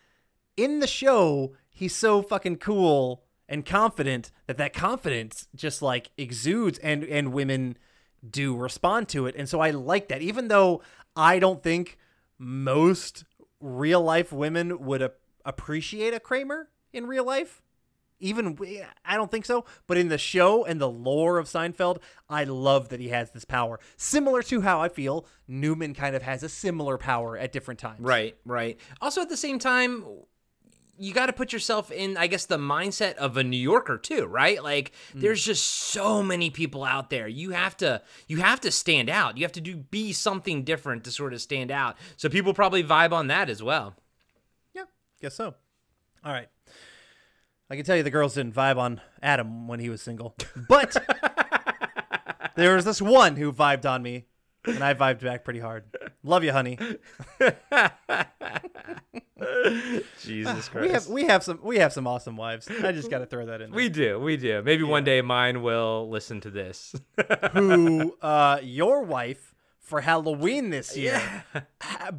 [0.58, 6.80] in the show, he's so fucking cool and confident that that confidence just like exudes
[6.80, 7.78] and and women
[8.28, 9.36] do respond to it.
[9.38, 10.82] And so I like that even though
[11.17, 11.97] I don't think
[12.38, 13.25] most
[13.60, 17.62] real life women would a- appreciate a Kramer in real life.
[18.19, 18.58] Even
[19.06, 22.89] I don't think so, but in the show and the lore of Seinfeld, I love
[22.89, 23.80] that he has this power.
[23.95, 27.99] Similar to how I feel Newman kind of has a similar power at different times.
[27.99, 28.80] Right, right.
[29.01, 30.03] Also, at the same time,
[30.98, 34.26] you got to put yourself in, I guess, the mindset of a New Yorker too,
[34.26, 34.62] right?
[34.64, 35.22] Like, mm.
[35.22, 37.28] there's just so many people out there.
[37.28, 39.38] You have to, you have to stand out.
[39.38, 41.98] You have to do be something different to sort of stand out.
[42.16, 43.96] So people probably vibe on that as well.
[44.74, 44.84] Yeah,
[45.22, 45.56] guess so.
[46.24, 46.50] All right.
[47.70, 50.36] I can tell you the girls didn't vibe on Adam when he was single,
[50.70, 50.96] but
[52.56, 54.26] there was this one who vibed on me,
[54.67, 55.86] and I vibed back pretty hard.
[56.23, 56.77] Love you, honey.
[60.21, 60.82] Jesus Christ.
[60.82, 62.67] We have we have some we have some awesome wives.
[62.84, 63.71] I just got to throw that in.
[63.71, 63.77] There.
[63.77, 64.62] we do, we do.
[64.63, 66.95] Maybe one day mine will listen to this.
[67.53, 69.53] who uh your wife
[69.88, 71.21] for Halloween this year.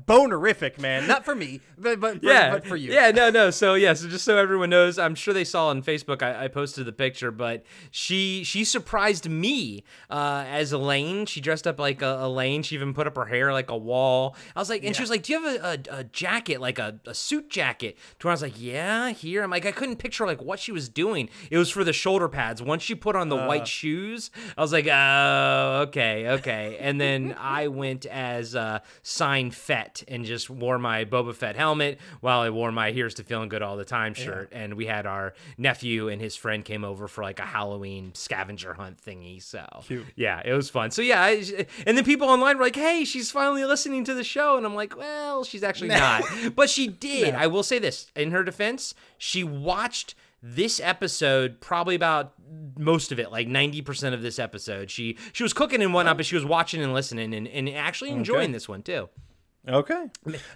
[0.07, 1.07] Bonerific, man.
[1.07, 2.91] Not for me, but but for, yeah, but for you.
[2.91, 3.51] Yeah, no, no.
[3.51, 6.23] So yeah, so just so everyone knows, I'm sure they saw on Facebook.
[6.23, 11.27] I, I posted the picture, but she she surprised me uh, as Elaine.
[11.27, 12.63] She dressed up like a, Elaine.
[12.63, 14.35] She even put up her hair like a wall.
[14.57, 16.79] I was like, and she was like, "Do you have a, a, a jacket, like
[16.79, 19.97] a, a suit jacket?" To where I was like, "Yeah, here." I'm like, I couldn't
[19.97, 21.29] picture like what she was doing.
[21.51, 22.63] It was for the shoulder pads.
[22.63, 27.37] Once she put on the white shoes, I was like, "Oh, okay, okay." And then
[27.39, 32.51] I went as uh, Sign Fett and just wore my Boba Fett helmet while I
[32.51, 34.51] wore my "Here's to Feeling Good All the Time" shirt.
[34.53, 38.75] And we had our nephew and his friend came over for like a Halloween scavenger
[38.75, 39.43] hunt thingy.
[39.43, 39.67] So
[40.15, 40.93] yeah, it was fun.
[40.93, 44.25] So yeah, I, and then people online were like, "Hey, she's finally listening to the
[44.25, 46.23] show," and I'm like, "Well, she's actually not,"
[46.55, 47.35] but she did.
[47.35, 52.35] I will say this in her defense, she watched this episode probably about
[52.79, 54.91] most of it like 90% of this episode.
[54.91, 58.11] She she was cooking and whatnot but she was watching and listening and, and actually
[58.11, 59.09] enjoying this one too.
[59.69, 60.07] Okay.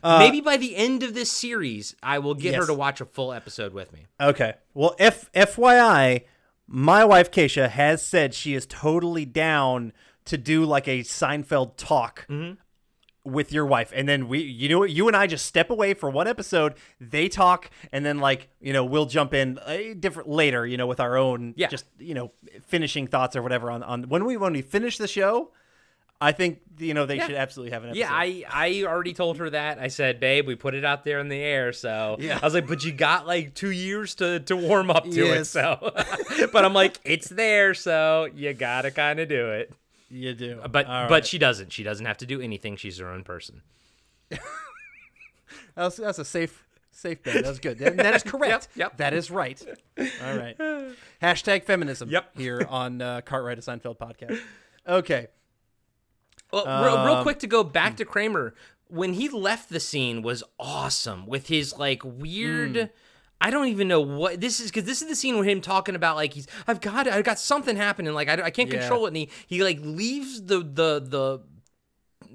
[0.02, 3.04] Uh, maybe by the end of this series i will get her to watch a
[3.04, 4.06] full episode with me.
[4.20, 4.54] Okay.
[4.74, 6.24] Well, F FYI,
[6.66, 9.92] my wife Keisha has said she is totally down
[10.24, 12.54] to do like a Seinfeld talk mm-hmm.
[13.24, 16.10] With your wife, and then we, you know, you and I just step away for
[16.10, 16.74] one episode.
[17.00, 20.86] They talk, and then like you know we'll jump in a different later, you know,
[20.86, 21.68] with our own Yeah.
[21.68, 22.32] just you know
[22.66, 25.52] finishing thoughts or whatever on on when we when we finish the show.
[26.20, 28.00] I think you know they should absolutely have an episode.
[28.00, 31.18] yeah i i already told her that i said babe we put it out there
[31.18, 32.38] in the air so Yeah.
[32.40, 35.46] i was like but you got like two years to to warm up to it
[35.46, 35.78] so
[36.52, 39.72] but i'm like it's there so you gotta kind of do it
[40.12, 41.26] you do, but All but right.
[41.26, 41.72] she doesn't.
[41.72, 42.76] She doesn't have to do anything.
[42.76, 43.62] She's her own person.
[45.74, 47.42] that's, that's a safe Safe bet.
[47.42, 47.80] That's good.
[47.80, 48.68] And that is correct.
[48.74, 48.96] Yep, yep.
[48.98, 49.60] That is right.
[49.98, 50.56] All right.
[51.22, 52.10] Hashtag feminism.
[52.10, 52.36] Yep.
[52.36, 54.38] Here on uh, Cartwright a Seinfeld podcast.
[54.86, 55.28] Okay.
[56.52, 58.54] Well, real, real Um, quick to go back to Kramer,
[58.88, 62.76] when he left the scene was awesome with his like weird.
[62.76, 62.84] Hmm.
[63.42, 65.94] I don't even know what this is because this is the scene with him talking
[65.94, 68.78] about like he's I've got I've got something happening like I, I can't Yeah.
[68.80, 71.40] control it and he he like leaves the the the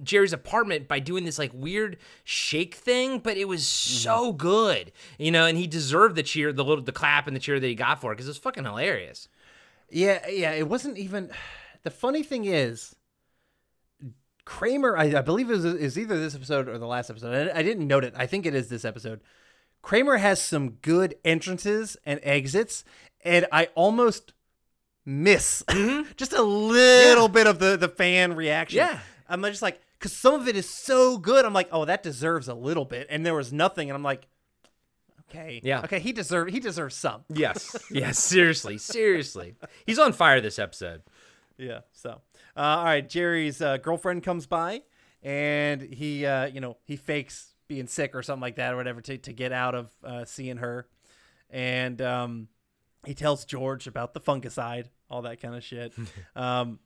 [0.03, 4.37] Jerry's apartment by doing this like weird shake thing, but it was so Mm-hmm.
[4.37, 7.59] good, you know, and he deserved the cheer, the little the clap and the cheer
[7.59, 9.27] that he got for it because it was fucking hilarious.
[9.89, 10.51] Yeah, yeah.
[10.51, 11.31] It wasn't even.
[11.83, 12.95] The funny thing is,
[14.45, 14.97] Kramer.
[14.97, 17.49] I, I believe is is either this episode or the last episode.
[17.49, 18.13] I, I didn't note it.
[18.17, 19.21] I think it is this episode.
[19.81, 22.83] Kramer has some good entrances and exits,
[23.23, 24.33] and I almost
[25.05, 25.63] miss
[26.17, 28.77] just a little bit of the the fan reaction.
[28.77, 28.99] Yeah.
[29.29, 31.43] I'm just like, because some of it is so good.
[31.45, 34.25] I'm like, oh, that deserves a little bit, and there was nothing, and I'm like,
[35.29, 35.81] okay, Yeah.
[35.81, 37.23] okay, he deserved he deserves some.
[37.29, 41.01] Yes, yes, seriously, seriously, he's on fire this episode.
[41.57, 41.79] Yeah.
[41.91, 42.21] So,
[42.55, 44.83] uh, all right, Jerry's uh, girlfriend comes by,
[45.23, 49.01] and he, uh, you know, he fakes being sick or something like that or whatever
[49.01, 50.87] to to get out of uh, seeing her,
[51.49, 52.47] and um,
[53.05, 55.93] he tells George about the fungicide, all that kind of shit.
[56.35, 56.79] um,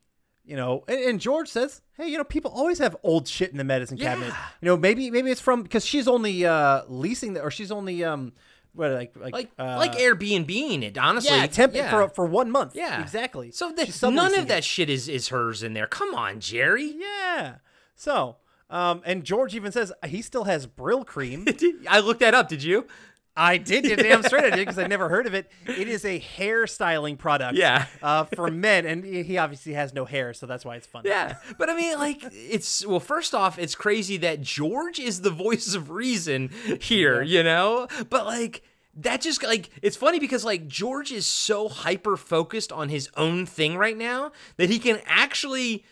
[0.43, 3.57] you know, and, and George says, "Hey, you know, people always have old shit in
[3.57, 4.33] the medicine cabinet.
[4.61, 8.03] You know, maybe maybe it's from because she's only uh, leasing the, or she's only
[8.03, 8.33] um,
[8.73, 11.35] what like like Like uh, like Airbnb it honestly.
[11.35, 11.89] yeah, temp yeah.
[11.89, 12.75] for for one month.
[12.75, 13.51] Yeah, exactly.
[13.51, 15.87] So the, none of that shit is is hers in there.
[15.87, 16.95] Come on, Jerry.
[16.97, 17.55] Yeah.
[17.95, 18.37] So,
[18.71, 21.85] um, and George even says he still has Brylcreem.
[21.89, 22.49] I looked that up.
[22.49, 22.87] Did you?
[23.35, 25.49] I did, you're damn straight I did because I never heard of it.
[25.65, 27.57] It is a hair styling product.
[27.57, 27.85] Yeah.
[28.01, 31.09] Uh, for men, and he obviously has no hair, so that's why it's funny.
[31.09, 32.99] Yeah, but I mean, like, it's well.
[32.99, 36.49] First off, it's crazy that George is the voice of reason
[36.81, 37.87] here, you know.
[38.09, 38.63] But like,
[38.95, 43.45] that just like it's funny because like George is so hyper focused on his own
[43.45, 45.85] thing right now that he can actually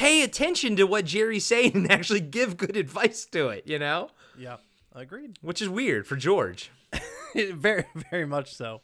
[0.00, 4.08] pay attention to what Jerry's saying and actually give good advice to it, you know.
[4.38, 4.56] Yeah.
[4.94, 5.38] Agreed.
[5.42, 6.70] Which is weird for George.
[7.34, 8.80] very, very much so.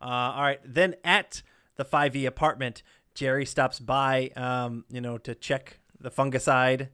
[0.00, 0.60] Uh, all right.
[0.64, 1.42] Then at
[1.74, 6.88] the 5e apartment, Jerry stops by, um, you know, to check the fungicide.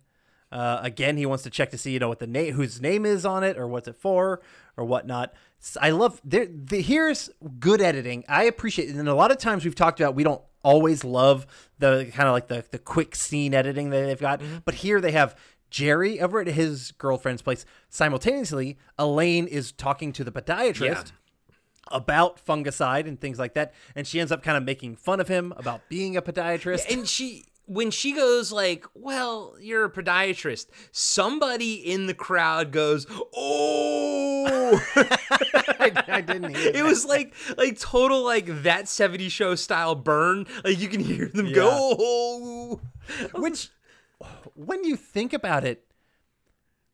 [0.53, 3.05] Uh, again, he wants to check to see, you know, what the name, whose name
[3.05, 4.41] is on it, or what's it for,
[4.77, 5.35] or whatnot.
[5.81, 6.47] I love there.
[6.47, 7.29] The, here's
[7.59, 8.25] good editing.
[8.29, 8.95] I appreciate, it.
[8.95, 11.47] and a lot of times we've talked about we don't always love
[11.79, 15.13] the kind of like the the quick scene editing that they've got, but here they
[15.13, 15.35] have
[15.71, 17.65] Jerry over at his girlfriend's place.
[17.89, 21.03] Simultaneously, Elaine is talking to the podiatrist Yeah.
[21.91, 25.27] about fungicide and things like that, and she ends up kind of making fun of
[25.29, 26.89] him about being a podiatrist.
[26.93, 33.07] and she when she goes like well you're a podiatrist somebody in the crowd goes
[33.35, 36.71] oh I, I didn't hear.
[36.75, 41.29] it was like like total like that 70s show style burn like you can hear
[41.29, 42.81] them go oh
[43.35, 43.71] Which,
[44.55, 45.85] when you think about it,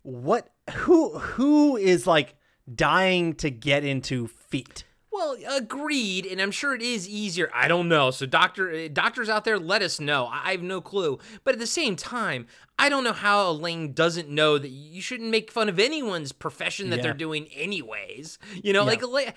[0.02, 2.34] what who who is like
[2.72, 4.84] dying to get into feet?
[5.12, 7.50] Well agreed and i'm sure it is easier.
[7.54, 8.10] I don't know.
[8.10, 10.26] So doctor uh, doctors out there let us know.
[10.30, 11.18] I have no clue.
[11.44, 12.46] But at the same time
[12.78, 16.90] i don't know how elaine doesn't know that you shouldn't make fun of anyone's profession
[16.90, 17.02] that Yeah.
[17.02, 18.38] they're doing anyways.
[18.62, 19.32] You know like elaine,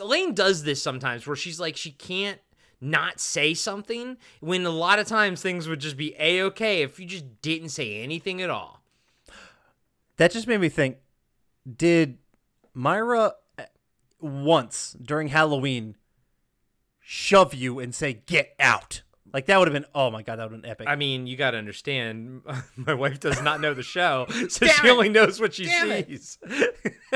[0.00, 2.38] elaine does this sometimes where she's like she can't
[2.78, 7.06] not say something when a lot of times things would just be a-okay if you
[7.06, 8.82] just didn't say anything at all.
[10.18, 10.98] That just made me think:
[11.76, 12.18] Did
[12.74, 13.32] Myra
[14.20, 15.96] once during Halloween
[17.00, 19.02] shove you and say "get out"?
[19.32, 19.86] Like that would have been.
[19.94, 20.88] Oh my god, that would have been epic.
[20.88, 22.42] I mean, you got to understand,
[22.76, 24.90] my wife does not know the show, so she it.
[24.90, 26.38] only knows what she Damn sees.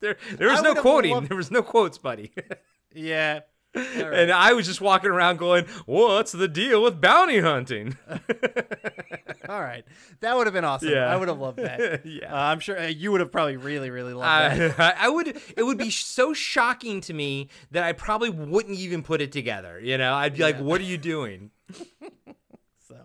[0.00, 1.12] there, there was no quoting.
[1.12, 2.32] loved- There was no quotes, buddy.
[2.94, 3.40] yeah.
[3.74, 7.96] And I was just walking around going, "What's the deal with bounty hunting?"
[9.48, 9.84] All right,
[10.20, 10.90] that would have been awesome.
[10.90, 11.06] Yeah.
[11.06, 12.04] I would have loved that.
[12.12, 12.32] Yeah.
[12.32, 14.78] uh, I'm sure uh, you would have probably really, really loved that.
[15.00, 15.40] I, I would.
[15.56, 19.80] It would be so shocking to me that I probably wouldn't even put it together.
[19.80, 21.50] You know, I'd be like, "What are you doing?"
[22.86, 22.96] So,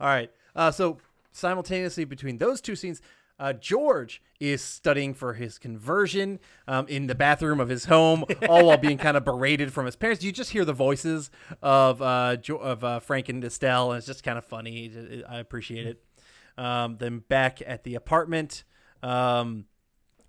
[0.00, 0.30] all right.
[0.56, 0.98] Uh, so
[1.30, 3.00] simultaneously between those two scenes,
[3.38, 8.66] uh, George is studying for his conversion um, in the bathroom of his home, all
[8.66, 10.22] while being kind of berated from his parents.
[10.22, 11.30] You just hear the voices
[11.62, 15.22] of uh, jo- of uh, Frank and Estelle, and it's just kind of funny.
[15.28, 16.04] I appreciate it.
[16.58, 18.64] Um, then back at the apartment,
[19.02, 19.66] um,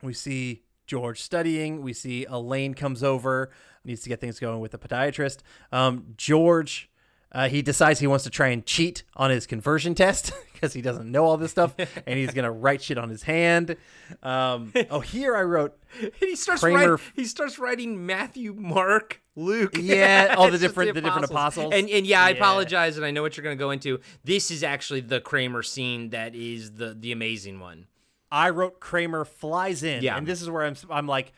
[0.02, 1.82] we see George studying.
[1.82, 3.52] We see Elaine comes over,
[3.84, 5.40] needs to get things going with the podiatrist.
[5.72, 6.90] Um, George
[7.34, 10.82] Uh, he decides he wants to try and cheat on his conversion test because he
[10.82, 11.74] doesn't know all this stuff,
[12.08, 13.76] and he's gonna write shit on his hand.
[14.22, 17.06] Um, oh, here I wrote, And he starts Kramer- writing.
[17.16, 19.76] He starts writing Matthew, Mark, Luke.
[19.80, 21.74] Yeah, all the different- the different apostles.
[21.74, 22.36] And and yeah, I Yeah.
[22.36, 24.00] apologize, and I know what you're going to go into.
[24.24, 27.88] This is actually the Kramer scene that is the the amazing one.
[28.32, 30.18] I wrote Kramer flies in, Yeah.
[30.18, 30.76] and this is where I'm.
[30.90, 31.34] I'm like,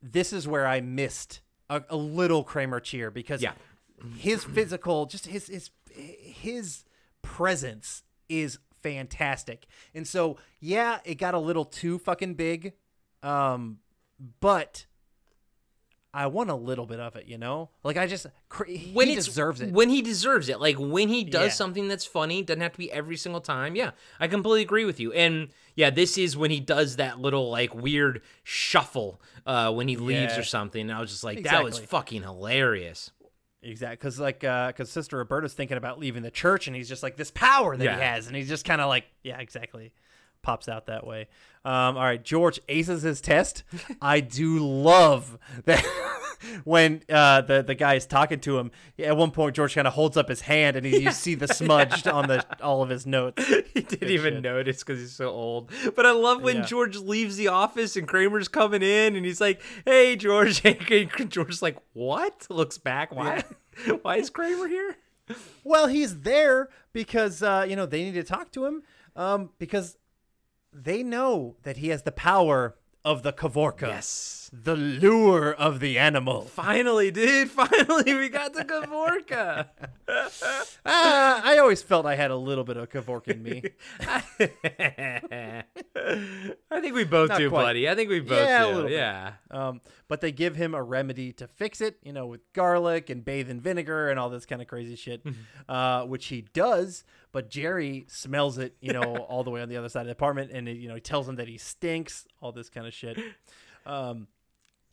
[0.00, 3.52] this is where I missed a, a little Kramer cheer because Yeah.
[4.18, 6.84] His physical, just his his his
[7.22, 12.72] presence is fantastic, and so yeah, it got a little too fucking big,
[13.22, 13.78] um,
[14.40, 14.86] but.
[16.16, 17.70] I want a little bit of it, you know.
[17.82, 19.72] Like I just, cra- he When it's deserves it.
[19.72, 21.54] When he deserves it, like when he does Yeah.
[21.54, 23.74] something that's funny, doesn't have to be every single time.
[23.74, 23.90] Yeah,
[24.20, 25.12] I completely agree with you.
[25.12, 29.96] And yeah, this is when he does that little like weird shuffle uh, when he
[29.96, 30.38] leaves Yeah.
[30.38, 30.82] or something.
[30.82, 33.10] And I was just like, that was fucking hilarious.
[33.64, 37.16] Exactly, because like, because Sister Roberta's thinking about leaving the church, and he's just like
[37.16, 37.96] this power that Yeah.
[37.96, 39.92] he has, and he's just kind of like, yeah, exactly,
[40.42, 41.28] pops out that way.
[41.64, 43.64] Um, all right, George aces his test.
[44.02, 45.82] I do love that
[46.64, 48.70] when uh, the the guy is talking to him.
[48.98, 51.48] At one point, George kind of holds up his hand, and he, you see the
[51.54, 53.44] smudged on the all of his notes.
[53.74, 54.42] he didn't even shit.
[54.42, 55.70] notice because he's so old.
[55.94, 56.62] But I love when Yeah.
[56.66, 61.62] George leaves the office and Kramer's coming in and he's like, "Hey, George." And George's
[61.62, 63.14] like, "What?" Looks back.
[63.14, 63.44] Why?
[64.02, 64.96] Why is Kramer here?
[65.64, 68.82] Well, he's there because uh, you know they need to talk to him
[69.16, 69.96] um, because
[70.72, 73.88] they know that he has the power of the Kavorka.
[73.88, 74.43] Yes.
[74.62, 76.42] The lure of the animal.
[76.42, 77.50] Finally, dude.
[77.50, 79.68] Finally, we got the Kavorka.
[80.86, 83.62] Ah, I always felt I had a little bit of Kavorka in me.
[84.00, 84.22] I
[86.80, 87.62] think we both Not do, quite.
[87.62, 87.88] buddy.
[87.88, 88.72] I think we both Yeah, a do.
[88.74, 88.92] little bit.
[88.96, 89.32] Yeah.
[89.50, 93.24] Um, but they give him a remedy to fix it, you know, with garlic and
[93.24, 95.22] bathe in vinegar and all this kind of crazy shit,
[95.68, 97.04] uh, which he does.
[97.32, 100.12] But Jerry smells it, you know, all the way on the other side of the
[100.12, 103.18] apartment, and you know, he tells him that he stinks, all this kind of shit.
[103.86, 104.28] Um,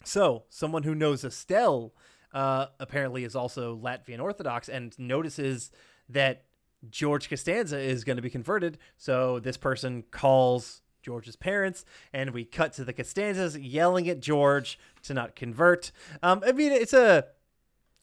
[0.03, 1.93] so someone who knows Estelle
[2.33, 5.71] uh, apparently is also Latvian Orthodox and notices
[6.09, 6.45] that
[6.89, 8.77] George Costanza is going to be converted.
[8.97, 11.83] So this person calls George's parents,
[12.13, 15.91] and we cut to the Costanzas yelling at George to not convert.
[16.23, 17.25] Um, I mean, it's a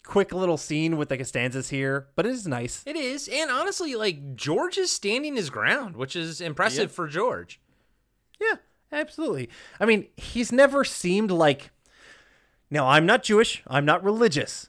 [0.04, 2.82] quick little scene with the Costanzas here, but it is nice.
[2.86, 3.28] It is.
[3.28, 6.94] And honestly, like, George is standing his ground, which is impressive Yeah.
[6.94, 7.60] for George.
[8.40, 8.56] Yeah,
[8.92, 9.48] absolutely.
[9.80, 11.70] I mean, he's never seemed like.
[12.70, 14.68] Now, I'm not Jewish, I'm not religious,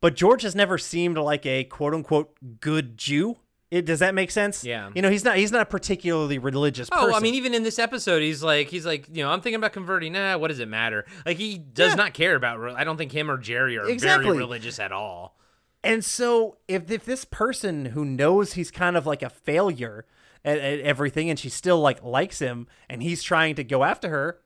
[0.00, 3.36] but George has never seemed like a quote unquote good Jew.
[3.70, 4.64] It, does that make sense?
[4.64, 4.88] Yeah.
[4.94, 7.14] You know, he's not he's not a particularly religious Oh, person.
[7.14, 9.74] I mean, even in this episode, he's like, he's like, you know, I'm thinking about
[9.74, 10.14] converting.
[10.14, 11.04] Nah, what does it matter?
[11.26, 11.96] Like, he does Yeah.
[11.96, 12.60] not care about.
[12.76, 14.24] I don't think him or Jerry are Exactly.
[14.26, 15.36] very religious at all.
[15.84, 20.06] And so if if this person who knows he's kind of like a failure
[20.46, 24.08] at, at everything and she still like likes him and he's trying to go after
[24.08, 24.38] her,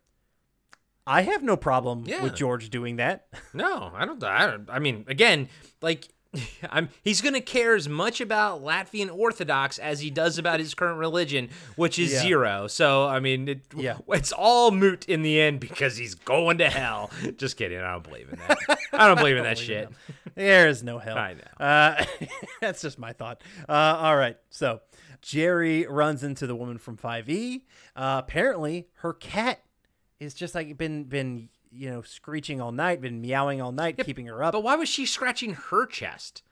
[1.07, 2.23] I have no problem Yeah.
[2.23, 3.27] with George doing that.
[3.55, 4.23] No, I don't.
[4.25, 4.71] I don't.
[4.71, 5.49] I mean, again,
[5.83, 6.09] like,
[6.71, 6.89] I'm.
[7.03, 11.51] He's gonna care as much about Latvian Orthodox as he does about his current religion,
[11.77, 12.21] which is Yeah.
[12.23, 12.67] zero.
[12.67, 13.99] So, I mean, it, Yeah.
[14.09, 17.11] it's all moot in the end because he's going to hell.
[17.37, 17.79] Just kidding.
[17.81, 18.59] I don't believe in that.
[18.95, 19.91] I don't believe in that shit.
[20.35, 21.19] There is no hell.
[21.19, 21.65] I know.
[21.67, 22.05] Uh,
[22.63, 23.43] that's just my thought.
[23.69, 24.39] Uh, all right.
[24.49, 24.81] So
[25.21, 27.63] Jerry runs into the woman from 5e.
[27.95, 29.61] Uh, apparently, her cat
[30.23, 34.27] is just like been been you know screeching all night, been meowing all night, keeping
[34.27, 34.53] her up.
[34.53, 36.43] But why was she scratching her chest?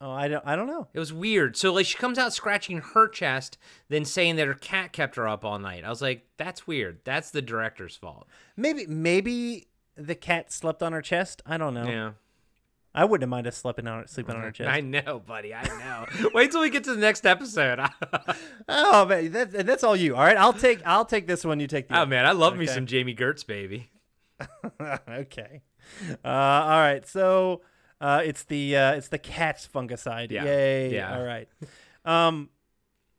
[0.00, 0.88] oh, I don't I don't know.
[0.92, 1.56] It was weird.
[1.56, 5.28] So like she comes out scratching her chest, then saying that her cat kept her
[5.28, 5.84] up all night.
[5.84, 7.00] I was like, that's weird.
[7.04, 8.26] That's the director's fault.
[8.56, 11.42] Maybe maybe the cat slept on her chest.
[11.46, 11.86] I don't know.
[11.86, 12.10] Yeah.
[12.98, 14.68] I wouldn't have minded sleeping on sleeping on her chest.
[14.68, 15.54] I know, buddy.
[15.54, 16.30] I know.
[16.34, 17.78] Wait till we get to the next episode.
[18.68, 20.16] oh man, that, that's all you.
[20.16, 21.60] All right, I'll take I'll take this one.
[21.60, 21.94] You take the.
[21.94, 22.10] oh other.
[22.10, 23.88] man, I love me some Jami Gertz, baby.
[25.08, 25.62] okay.
[26.24, 27.06] Uh, all right.
[27.06, 27.60] So
[28.00, 30.32] uh, it's the uh, it's the cat's fungicide.
[30.32, 30.44] Yeah.
[30.44, 30.94] Yay.
[30.94, 31.16] Yeah.
[31.16, 31.48] All right.
[32.04, 32.48] Um,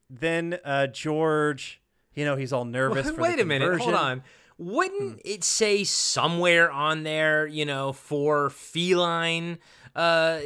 [0.10, 1.82] then uh, George,
[2.15, 3.10] you know, he's all nervous.
[3.10, 3.80] for the Wait a minute.
[3.80, 4.24] Hold on.
[4.60, 9.58] Wouldn't it say somewhere on there, you know, for feline
[9.95, 10.41] uh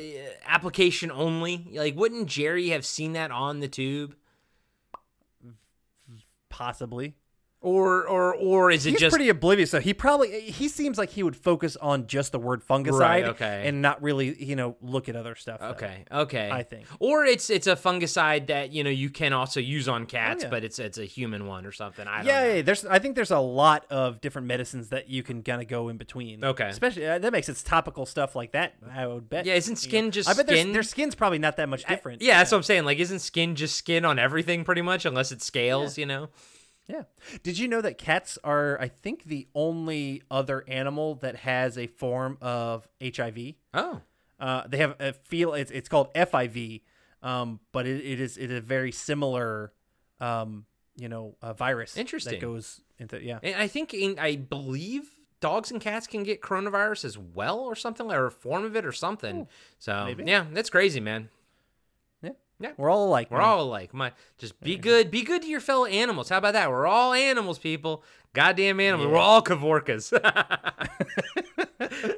[0.45, 1.67] application only?
[1.73, 4.15] Like wouldn't Jerry have seen that on the tube?
[6.49, 7.15] Possibly.
[7.63, 9.71] Or or or is it He's just pretty oblivious.
[9.71, 13.23] So he probably he seems like he would focus on just the word fungicide, Right,
[13.25, 13.63] okay.
[13.65, 15.61] and not really you know look at other stuff.
[15.61, 15.67] though.
[15.69, 16.03] Okay.
[16.11, 16.49] Okay.
[16.51, 16.85] I think.
[16.99, 20.49] Or it's it's a fungicide that you know you can also use on cats, yeah.
[20.49, 22.05] but it's it's a human one or something.
[22.07, 22.53] I don't Yeah, know.
[22.55, 22.85] yeah, there's.
[22.85, 25.97] I think there's a lot of different medicines that you can kind of go in
[25.97, 26.43] between.
[26.43, 26.67] Okay.
[26.67, 28.73] especially uh, that makes it topical stuff like that.
[28.93, 29.45] I would bet.
[29.45, 30.73] Yeah, isn't skin just I bet their- skin?
[30.73, 32.21] Their, skin's probably not that much different.
[32.21, 32.83] Yeah, that's what I'm saying.
[32.83, 35.97] Like, isn't skin just skin on everything pretty much, unless it scales?
[35.97, 36.27] You know.
[36.87, 37.03] Yeah.
[37.43, 41.87] Did you know that cats are, I think, the only other animal that has a
[41.87, 43.55] form of HIV?
[43.73, 44.01] Oh.
[44.39, 45.53] Uh, they have a feel.
[45.53, 46.81] It's it's called FIV,
[47.21, 49.71] um, but it, it is it is a very similar,
[50.19, 50.65] um,
[50.97, 51.95] you know, uh, virus.
[51.95, 52.33] Interesting.
[52.33, 53.39] That goes into yeah.
[53.41, 55.03] And I think in, I believe
[55.39, 58.85] dogs and cats can get coronavirus as well, or something, or a form of it,
[58.85, 59.47] or something.
[59.79, 60.25] so maybe.
[60.25, 61.29] yeah, that's crazy, man.
[62.63, 62.69] Yeah.
[62.69, 62.73] Yeah.
[62.77, 63.29] We're all alike.
[63.29, 63.47] We're man.
[63.47, 63.93] all alike.
[63.93, 65.11] My just be good.
[65.11, 66.29] Be good to your fellow animals.
[66.29, 66.69] How about that?
[66.69, 68.03] We're all animals, people.
[68.33, 69.09] Goddamn animals.
[69.11, 70.11] We're all Kavorkas.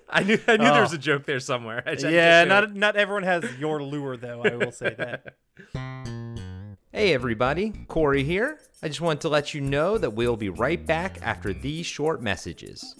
[0.09, 0.95] I knew I knew there was Oh.
[0.95, 1.83] a joke there somewhere.
[1.85, 2.61] I just- I Yeah, just knew it.
[2.61, 4.43] not not everyone has your lure though.
[4.43, 5.35] I will say that.
[6.91, 8.57] Hey everybody, Corey here.
[8.81, 12.21] I just wanted to let you know that we'll be right back after these short
[12.21, 12.95] messages.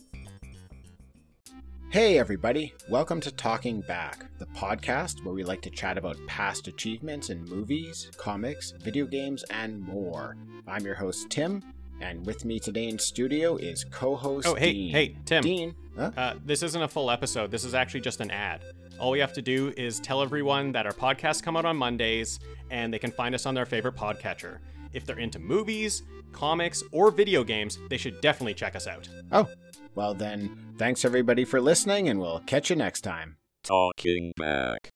[1.91, 2.73] Hey, everybody.
[2.89, 7.43] Welcome to Talking Back, the podcast where we like to chat about past achievements in
[7.45, 10.37] movies, comics, video games, and more.
[10.67, 11.61] I'm your host, Tim,
[12.01, 14.91] and with me today in studio is co host Oh, hey, Dean.
[14.91, 15.43] hey, Tim.
[15.43, 15.75] Dean.
[15.97, 16.11] Huh?
[16.15, 17.51] Uh, this isn't a full episode.
[17.51, 18.61] This is actually just an ad.
[18.99, 22.39] All we have to do is tell everyone that our podcasts come out on Mondays
[22.71, 24.59] and they can find us on their favorite podcatcher.
[24.93, 29.07] If they're into movies, comics, or video games, they should definitely check us out.
[29.31, 29.49] Oh,
[29.95, 33.35] well then, thanks everybody for listening, and we'll catch you next time.
[33.65, 34.91] Talking back.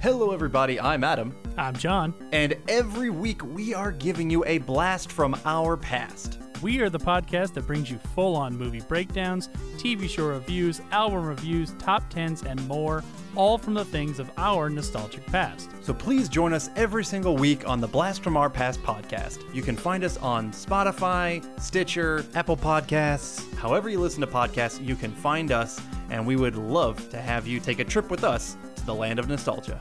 [0.00, 0.80] Hello, everybody.
[0.80, 1.32] I'm Adam.
[1.56, 2.12] I'm John.
[2.32, 6.40] And every week we are giving you a blast from our past.
[6.60, 11.24] We are the podcast that brings you full on movie breakdowns, TV show reviews, album
[11.24, 13.04] reviews, top 10s, and more,
[13.36, 15.70] all from the things of our nostalgic past.
[15.82, 19.38] So please join us every single week on the Blast from Our Past podcast.
[19.54, 23.54] You can find us on Spotify, Stitcher, Apple Podcasts.
[23.54, 25.80] However, you listen to podcasts, you can find us,
[26.10, 29.20] and we would love to have you take a trip with us to the land
[29.20, 29.80] of nostalgia.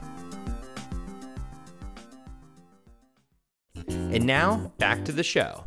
[3.88, 5.64] And now, back to the show.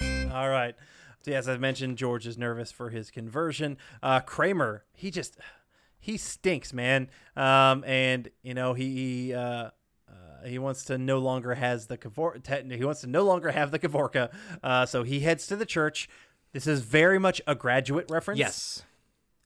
[0.00, 0.74] All right.
[1.22, 3.76] So, as I mentioned, George is nervous for his conversion.
[4.02, 5.36] Uh, Kramer, he just
[5.98, 7.08] he stinks, man.
[7.36, 8.94] Um, and you know he
[9.26, 9.70] he, uh, uh,
[10.46, 13.70] he wants to no longer has the Kavor- te- he wants to no longer have
[13.70, 14.32] the Kavorka.
[14.62, 16.08] Uh, so he heads to the church.
[16.52, 18.38] This is very much a graduate reference.
[18.38, 18.82] Yes.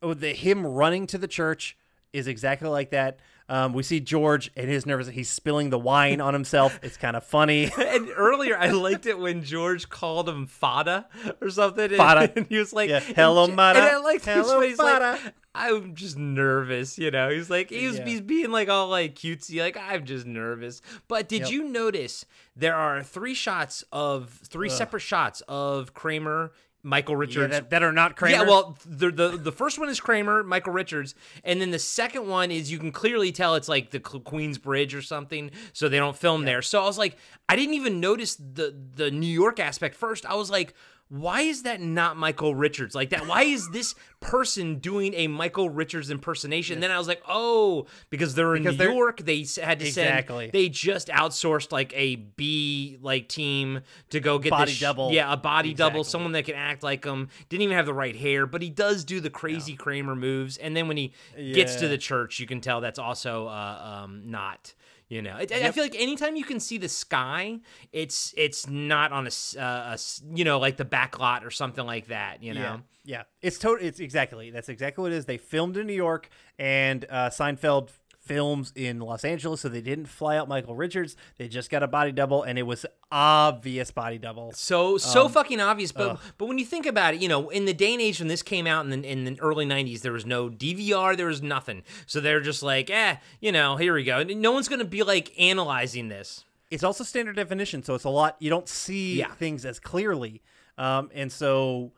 [0.01, 1.77] Oh, the him running to the church
[2.13, 3.19] is exactly like that.
[3.49, 5.09] Um, we see George and his nervous.
[5.09, 6.79] He's spilling the wine on himself.
[6.83, 7.71] It's kind of funny.
[7.79, 11.07] and earlier, I liked it when George called him Fada
[11.41, 11.85] or something.
[11.85, 12.33] and- Fada.
[12.37, 13.79] And he was like, Yeah, hello, Mata.
[13.81, 14.79] And I liked his Hello, face.
[14.79, 15.33] Like, Fada.
[15.55, 17.29] I'm just nervous, you know.
[17.31, 18.05] He's like, he was, Yeah.
[18.07, 20.83] he's being like all like cutesy, like I'm just nervous.
[21.07, 21.51] But did Yep.
[21.51, 22.27] you notice
[22.57, 26.53] there are three shots of three separate shots of Kramer,
[26.85, 28.37] Michael Yeah, Richards, that, that are not Kramer.
[28.37, 32.29] Yeah, well, the, the the first one is Kramer, Michael Richards, and then the second
[32.29, 35.97] one is you can clearly tell it's like the Queen's Bridge or something, so they
[35.99, 36.63] don't film there.
[36.63, 37.17] So I was like,
[37.49, 40.27] I didn't even notice the the New York aspect first.
[40.27, 40.75] I was like,
[41.09, 43.27] why is that not Michael Richards like that?
[43.27, 46.81] Why is this person doing a Michael Richards impersonation?
[46.81, 50.47] Then I was like, oh, because they're in New they're- York, they had to Exactly.
[50.47, 50.53] send.
[50.53, 55.13] They just outsourced like a B like team to go get Body this double.
[55.13, 57.29] Yeah, a body double, someone that can act like him.
[57.49, 60.57] Didn't even have the right hair, but he does do the crazy Kramer moves.
[60.57, 64.23] And then when he gets to the church, you can tell that's also uh, um,
[64.25, 64.75] not.
[65.09, 67.61] You know, I, I feel like anytime you can see the sky,
[67.93, 69.99] it's it's not on a, uh, a
[70.35, 72.43] you know like the back lot or something like that.
[72.43, 72.61] You know,
[73.05, 73.23] Yeah, yeah.
[73.43, 74.51] It's totally It's exactly.
[74.51, 75.27] That's exactly what it is.
[75.27, 77.91] They filmed in New York, and uh, Seinfeld
[78.25, 81.17] films in Los Angeles, so they didn't fly out Michael Richards.
[81.37, 84.53] They just got a body double, and it was obvious body double.
[84.53, 86.21] So so Um, fucking obvious, but ugh.
[86.39, 88.43] but when you think about it, you know, in the day and age when this
[88.43, 91.83] came out in the, in the early '90s, there was no DVR, there was nothing.
[92.07, 94.23] So they're just like, eh, you know, here we go.
[94.23, 96.45] No one's gonna be like analyzing this.
[96.71, 98.37] It's also standard definition, so it's a lot.
[98.41, 99.33] You don't see Yeah.
[99.35, 100.43] things as clearly,
[100.79, 101.93] um, and so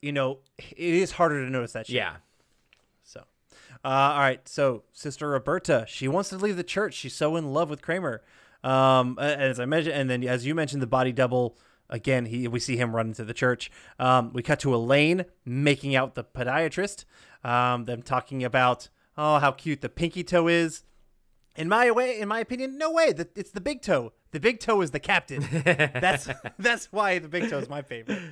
[0.00, 1.96] you know it is harder to notice that shit.
[1.96, 2.16] Yeah.
[3.84, 4.46] Uh, all right.
[4.48, 6.94] So, Sister Roberta, she wants to leave the church.
[6.94, 8.22] She's so in love with Kramer.
[8.62, 11.56] Um, as I mentioned, and then as you mentioned, the body double.
[11.90, 13.70] Again, he we see him run into the church.
[13.98, 17.04] Um, we cut to Elaine making out the podiatrist.
[17.44, 20.84] Um, them talking about oh how cute the pinky toe is.
[21.54, 23.12] In my way, in my opinion, no way.
[23.12, 24.12] That it's the big toe.
[24.30, 25.46] The big toe is the captain.
[25.64, 26.28] that's
[26.58, 28.22] that's why the big toe is my favorite.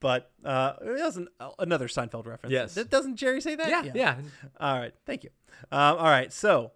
[0.00, 1.28] But uh, it was an,
[1.58, 2.52] another Seinfeld reference.
[2.52, 2.74] Yes.
[2.74, 3.68] Th- Doesn't Jerry say that?
[3.68, 4.16] Yeah, yeah.
[4.60, 4.92] All right.
[5.06, 5.30] Thank you.
[5.72, 6.32] Um, all right.
[6.32, 6.72] So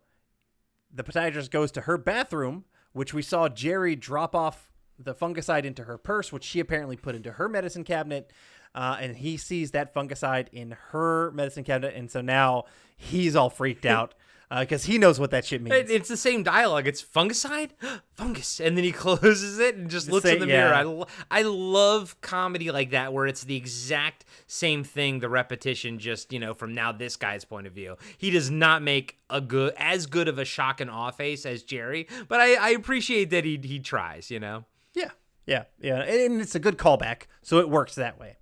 [0.93, 5.85] the podiatrist goes to her bathroom, which we saw Jerry drop off the fungicide into
[5.85, 8.33] her purse, which she apparently put into her medicine cabinet.
[8.75, 11.95] Uh, and he sees that fungicide in her medicine cabinet.
[11.95, 12.64] And so now
[12.97, 14.14] he's all freaked out
[14.51, 15.74] because he knows what that shit means.
[15.76, 16.86] It- It's the same dialogue.
[16.86, 17.70] It's fungicide,
[18.14, 20.70] fungus, and then he closes it and just looks same- in the mirror.
[20.70, 20.78] yeah.
[20.78, 25.99] I, lo- I love comedy like that where it's the exact same thing, the repetition,
[25.99, 27.96] just you know from now this guy's point of view.
[28.16, 31.62] He does not make a good as good of a shock and awe face as
[31.62, 34.30] Jerry, but I, I appreciate that he he tries.
[34.30, 34.64] You know.
[34.94, 35.11] Yeah,
[35.46, 38.36] yeah, yeah, and it's a good callback, so it works that way.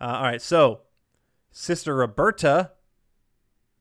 [0.00, 0.80] Uh, all right, so
[1.50, 2.72] Sister Roberta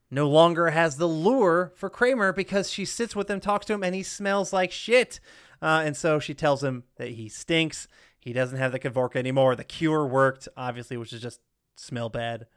[0.09, 3.83] no longer has the lure for Kramer because she sits with him, talks to him,
[3.83, 5.19] and he smells like shit.
[5.61, 7.87] Uh, and so she tells him that he stinks.
[8.19, 9.55] He doesn't have the Kavorka anymore.
[9.55, 11.39] The cure worked, obviously, which is just
[11.75, 12.47] smell bad.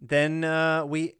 [0.00, 1.14] Then uh, we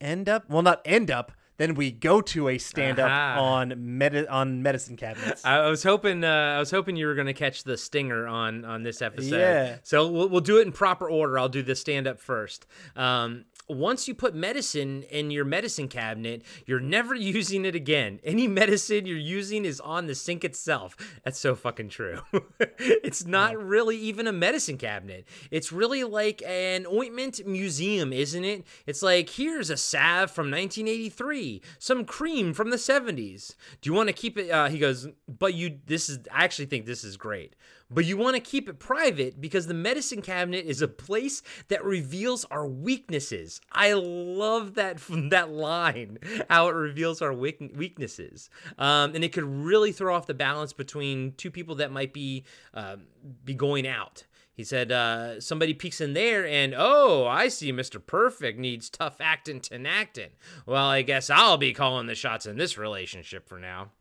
[0.00, 1.32] end up, well, not end up.
[1.60, 3.38] Then we go to a stand up Aha.
[3.38, 5.44] on medi- on medicine cabinets.
[5.44, 8.64] I was hoping uh, I was hoping you were going to catch the stinger on
[8.64, 9.36] on this episode.
[9.36, 9.76] Yeah.
[9.82, 11.38] So we'll, we'll do it in proper order.
[11.38, 12.66] I'll do the stand up first.
[12.96, 18.20] Um, once you put medicine in your medicine cabinet, you're never using it again.
[18.24, 20.96] Any medicine you're using is on the sink itself.
[21.24, 22.20] That's so fucking true.
[22.78, 25.26] it's not really even a medicine cabinet.
[25.50, 28.64] It's really like an ointment museum, isn't it?
[28.86, 33.54] It's like here's a salve from 1983, some cream from the 70s.
[33.80, 34.50] Do you want to keep it?
[34.50, 35.78] Uh, he goes, but you.
[35.86, 36.18] This is.
[36.32, 37.54] I actually think this is great.
[37.92, 41.84] But you want to keep it private because the medicine cabinet is a place that
[41.84, 43.60] reveals our weaknesses.
[43.72, 48.48] I love that that line, how it reveals our weaknesses,
[48.78, 52.44] um, and it could really throw off the balance between two people that might be
[52.74, 53.02] um,
[53.44, 54.24] be going out.
[54.60, 57.98] He said, uh, somebody peeks in there and, oh, I see Mr.
[58.04, 60.28] Perfect needs Tough Actin' Tinactin.
[60.66, 63.92] Well, I guess I'll be calling the shots in this relationship for now.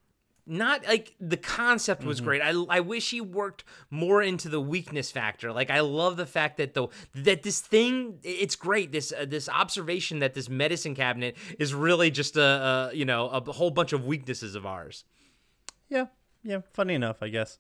[0.45, 2.24] Not like the concept was Mhm.
[2.26, 2.41] great.
[2.41, 5.53] I, I wish he worked more into the weakness factor.
[5.53, 8.91] Like I love the fact that the that this thing it's great.
[8.91, 13.30] This uh, this observation that this medicine cabinet is really just a, a you know
[13.30, 15.05] a whole bunch of weaknesses of ours.
[15.88, 16.07] Yeah,
[16.43, 17.57] yeah, funny enough, I guess.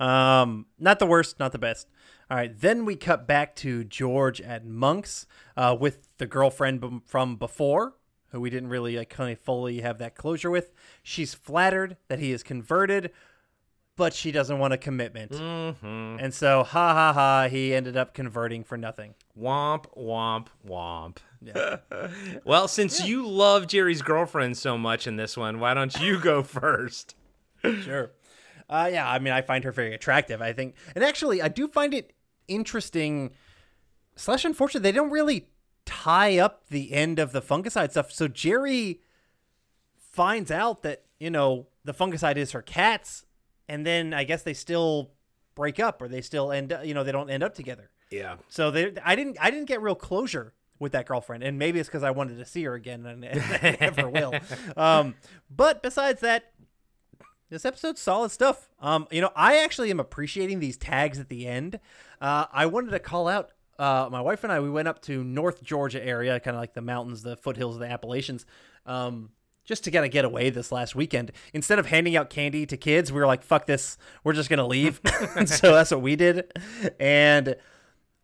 [0.00, 1.88] Um, not the worst, not the best.
[2.30, 5.26] All right, then we cut back to George at Monk's
[5.56, 7.94] uh, with the girlfriend b- from before,
[8.32, 10.72] who we didn't really like, kind of fully have that closure with.
[11.02, 13.12] She's flattered that he is converted,
[13.96, 15.32] but she doesn't want a commitment.
[15.32, 16.22] Mhm.
[16.22, 19.14] And so, ha ha ha, he ended up converting for nothing.
[19.36, 21.16] Womp womp womp.
[22.44, 26.42] well, since you love Jerry's girlfriend so much in this one, why don't you go
[26.42, 27.14] first?
[27.64, 28.10] sure.
[28.68, 30.42] Uh, yeah, I mean, I find her very attractive.
[30.42, 32.12] I think, and actually, I do find it
[32.48, 33.30] interesting
[34.16, 34.82] slash unfortunate.
[34.82, 35.48] They don't really
[35.84, 38.12] tie up the end of the fungicide stuff.
[38.12, 39.00] So Jerry
[39.96, 43.24] finds out that you know the fungicide is her cat's,
[43.68, 45.12] and then I guess they still
[45.54, 46.76] break up, or they still end.
[46.84, 47.90] You know, they don't end up together.
[48.10, 48.36] Yeah.
[48.48, 51.88] So they, I didn't, I didn't get real closure with that girlfriend, and maybe it's
[51.88, 54.34] because I wanted to see her again, and, and I never will.
[54.76, 55.14] Um,
[55.50, 56.52] but besides that,
[57.50, 58.68] this episode's solid stuff.
[58.80, 61.80] Um, you know, I actually am appreciating these tags at the end.
[62.20, 63.50] Uh, I wanted to call out.
[63.78, 66.74] Uh, my wife and I, we went up to North Georgia area, kind of like
[66.74, 68.44] the mountains, the foothills of the Appalachians,
[68.86, 69.30] um,
[69.64, 71.30] just to kind of get away this last weekend.
[71.52, 74.66] Instead of handing out candy to kids, we were like, "Fuck this, we're just gonna
[74.66, 75.00] leave."
[75.46, 76.52] so that's what we did.
[76.98, 77.54] And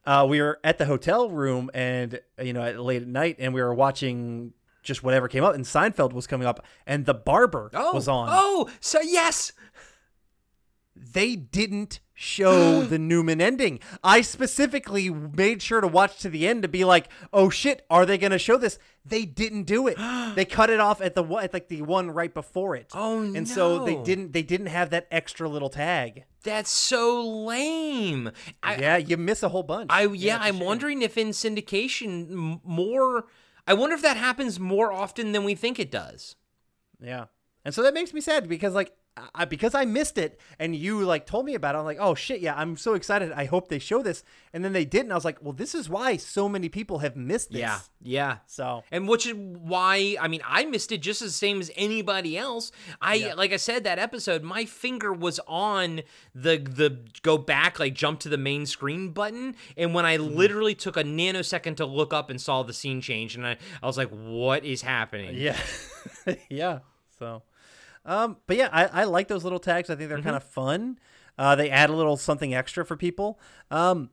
[0.05, 3.55] uh, we were at the hotel room, and you know, at, late at night, and
[3.55, 4.55] we were watching
[4.85, 8.29] just whatever came up, and Seinfeld was coming up, and The Barber oh, was on
[8.31, 9.53] Oh, so yes.
[10.95, 13.81] they didn't show the Newman ending.
[14.05, 18.07] I specifically made sure to watch to the end to be like, "Oh shit, are
[18.07, 19.97] they going to show this?" They didn't do it.
[20.37, 22.93] they cut it off at the one, at like the one right before it.
[22.95, 26.25] Oh and so they didn't they didn't have that extra little tag.
[26.45, 28.31] That's so lame.
[28.63, 29.91] I, yeah, you miss a whole bunch.
[29.91, 33.25] I yeah, I'm wondering if in syndication m- more.
[33.67, 36.37] I wonder if that happens more often than we think it does.
[37.01, 37.27] Yeah.
[37.65, 38.93] And so that makes me sad because like
[39.33, 41.79] I, because I missed it and you like told me about it.
[41.79, 43.31] I'm like, oh shit, yeah, I'm so excited.
[43.31, 44.25] I hope they show this.
[44.53, 45.13] And then they didn't.
[45.13, 47.61] I was like, well, this is why so many people have missed this.
[47.61, 48.37] Yeah, yeah.
[48.47, 52.37] So And which is why I mean I missed it just as same as anybody
[52.37, 52.73] else.
[53.01, 56.03] I like I said that episode, my finger was on
[56.35, 60.35] the the go back like jump to the main screen button, and when I hmm.
[60.35, 63.87] literally took a nanosecond to look up and saw the scene change, and I I
[63.87, 65.37] was like, what is happening?
[65.37, 65.59] Yeah.
[66.49, 66.81] yeah.
[67.19, 67.43] So
[68.05, 69.91] Um, but yeah, I, I like those little tags.
[69.91, 70.99] I think they're kind of fun.
[71.39, 73.41] Uh, they add a little something extra for people.
[73.71, 74.11] Um,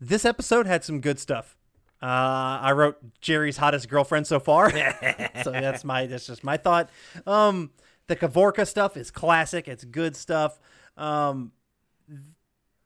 [0.00, 1.56] this episode had some good stuff.
[2.00, 4.70] Uh, I wrote Jerry's hottest girlfriend so far.
[5.42, 6.90] so that's my that's just my thought.
[7.26, 7.70] Um,
[8.06, 9.66] the Kavorka stuff is classic.
[9.66, 10.60] It's good stuff.
[10.96, 11.52] Um,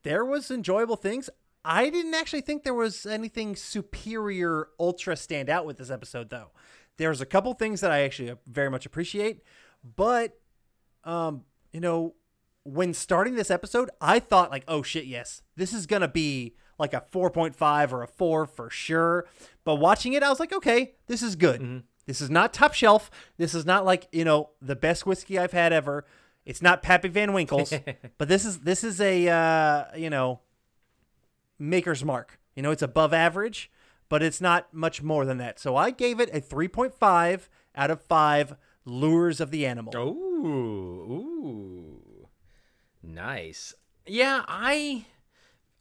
[0.02, 1.28] there was enjoyable things.
[1.64, 6.50] I didn't actually think there was anything superior ultra stand out with this episode though.
[6.96, 9.42] There's a couple things that I actually very much appreciate,
[9.96, 10.38] but
[11.04, 12.14] um, you know,
[12.64, 16.94] when starting this episode, I thought like, oh shit, yes, this is gonna be like
[16.94, 19.26] a 4.5 or a 4 for sure.
[19.64, 21.60] But watching it, I was like, okay, this is good.
[22.06, 23.10] This is not top shelf.
[23.36, 26.04] This is not like, you know, the best whiskey I've had ever.
[26.44, 27.72] It's not Pappy Van Winkle's,
[28.18, 30.40] but this is this is a uh, you know,
[31.58, 32.40] maker's mark.
[32.56, 33.70] You know, it's above average,
[34.08, 35.60] but it's not much more than that.
[35.60, 39.92] So I gave it a 3.5 out of 5 lures of the animal.
[40.42, 42.28] Ooh, ooh.
[43.02, 43.74] Nice.
[44.06, 45.04] Yeah, I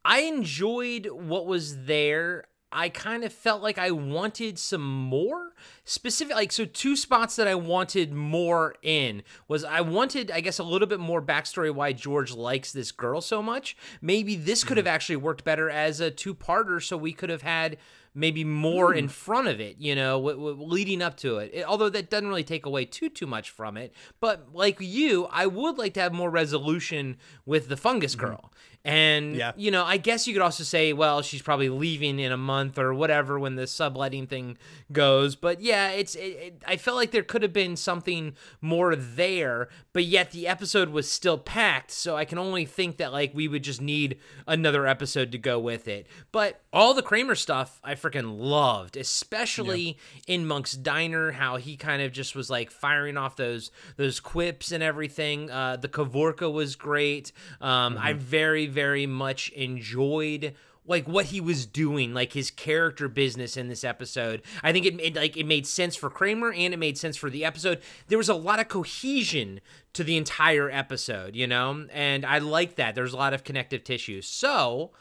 [0.06, 2.46] I enjoyed what was there.
[2.74, 5.52] I kind of felt like I wanted some more
[5.84, 10.60] specific like so two spots that I wanted more in was I wanted I guess
[10.60, 13.76] a little bit more backstory why George likes this girl so much.
[14.02, 14.88] Maybe this could mm-hmm.
[14.88, 17.78] have actually worked better as a two-parter so we could have had
[18.14, 19.10] maybe more in hmm.
[19.10, 21.52] front of it, you know, w- w- leading up to it.
[21.54, 23.94] It- Although that doesn't really take away too too much from it.
[24.20, 28.26] But like you, I would like to have more resolution with the fungus mm-hmm.
[28.26, 28.52] girl.
[28.84, 29.52] And Yeah.
[29.56, 32.80] you know, I guess you could also say, well, she's probably leaving in a month
[32.80, 34.58] or whatever when the subletting thing
[34.92, 35.36] goes.
[35.36, 36.16] But yeah, it's.
[36.16, 40.48] It, it, I felt like there could have been something more there, but yet the
[40.48, 41.92] episode was still packed.
[41.92, 45.60] So I can only think that like we would just need another episode to go
[45.60, 46.08] with it.
[46.32, 49.98] But all the Kramer stuff, I freaking loved, especially
[50.28, 54.72] in Monk's Diner, how he kind of just was like firing off those those quips
[54.72, 55.50] and everything.
[55.52, 57.32] Uh, the Kavorka was great.
[57.60, 63.56] Um, I very very much enjoyed like what he was doing like his character business
[63.56, 64.42] in this episode.
[64.64, 67.30] I think it made like it made sense for kramer and it made sense for
[67.30, 67.82] the episode.
[68.08, 69.62] There was a lot of cohesion
[69.94, 71.86] to the entire episode you know?
[71.92, 72.96] And i like that.
[72.96, 74.22] There's a lot of connective tissue.
[74.22, 74.92] So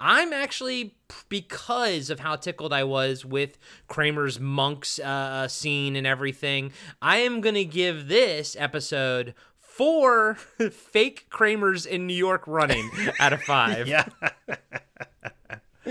[0.00, 0.96] I'm actually
[1.28, 6.72] because of how tickled I was with Kramer's monks uh, scene and everything.
[7.02, 10.34] I am gonna give this episode four
[10.70, 13.86] fake Kramers in New York running out of five.
[13.88, 14.06] yeah.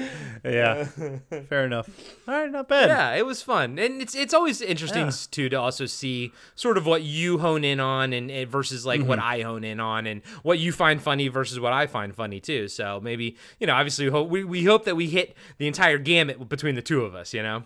[0.43, 0.83] yeah.
[1.49, 1.89] Fair enough.
[2.27, 2.89] All right, not bad.
[2.89, 5.11] Yeah, it was fun, and it's it's always interesting Yeah.
[5.31, 9.01] too to also see sort of what you hone in on, and, and versus like
[9.03, 9.23] what Mhm.
[9.23, 12.67] I hone in on, and what you find funny versus what I find funny too.
[12.67, 15.97] So maybe you know, obviously, we hope we, we hope that we hit the entire
[15.97, 17.33] gamut between the two of us.
[17.33, 17.63] You know.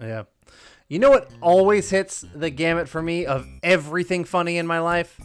[0.00, 0.24] Yeah.
[0.88, 5.20] You know what always hits the gamut for me of everything funny in my life?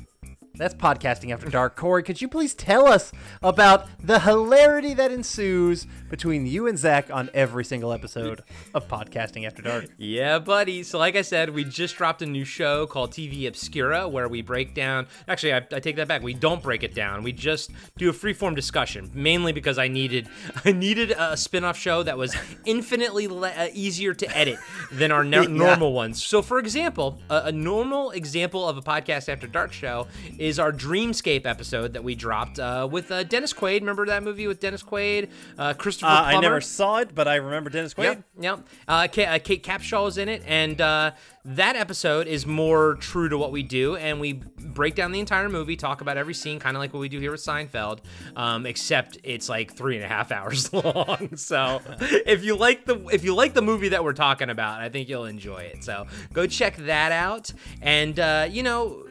[0.55, 1.75] That's podcasting after dark.
[1.77, 7.09] Corey, could you please tell us about the hilarity that ensues between you and Zach
[7.09, 8.43] on every single episode
[8.73, 9.85] of podcasting after dark?
[9.97, 10.83] Yeah, buddy.
[10.83, 14.41] So, like I said, we just dropped a new show called TV Obscura where we
[14.41, 15.07] break down.
[15.27, 16.21] Actually, I, I take that back.
[16.21, 17.23] We don't break it down.
[17.23, 20.27] We just do a freeform discussion, mainly because I needed
[20.65, 22.35] I needed a spin-off show that was
[22.65, 24.59] infinitely le- uh, easier to edit
[24.91, 25.47] than our no- Yeah.
[25.47, 26.23] normal ones.
[26.23, 30.07] So, for example, a, a normal example of a podcast after dark show
[30.41, 33.81] is our Dreamscape episode that we dropped uh, with uh, Dennis Quaid.
[33.81, 37.35] Remember that movie with Dennis Quaid, uh, Christopher Uh, I never saw it, but I
[37.35, 38.03] remember Dennis Quaid.
[38.03, 38.67] Yep, yep.
[38.87, 41.11] Uh, Kate, uh, Kate Capshaw is in it, and uh,
[41.45, 45.47] that episode is more true to what we do, and we break down the entire
[45.47, 47.99] movie, talk about every scene, kind of like what we do here with Seinfeld,
[48.35, 51.35] um, except it's like three and a half hours long.
[51.35, 54.89] So if you like the if you like the movie that we're talking about, I
[54.89, 55.83] think you'll enjoy it.
[55.83, 59.03] So go check that out, and uh, you know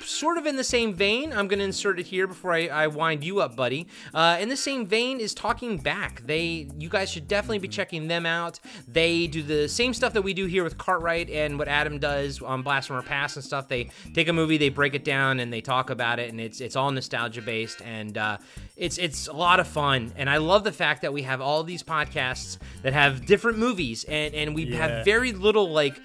[0.00, 2.86] sort of in the same vein, I'm going to insert it here before I, I
[2.86, 3.86] wind you up, buddy.
[4.12, 6.22] Uh, in the same vein is Talking Back.
[6.26, 8.60] They, you guys should definitely be checking them out.
[8.88, 12.40] They do the same stuff that we do here with Cartwright and what Adam does
[12.42, 13.68] on Blast from Our Past and stuff.
[13.68, 16.60] They take a movie, they break it down, and they talk about it, and it's
[16.60, 18.38] it's all nostalgia based, and uh,
[18.76, 20.12] it's it's a lot of fun.
[20.16, 24.04] And I love the fact that we have all these podcasts that have different movies,
[24.04, 24.76] and and we Yeah.
[24.76, 25.98] have very little like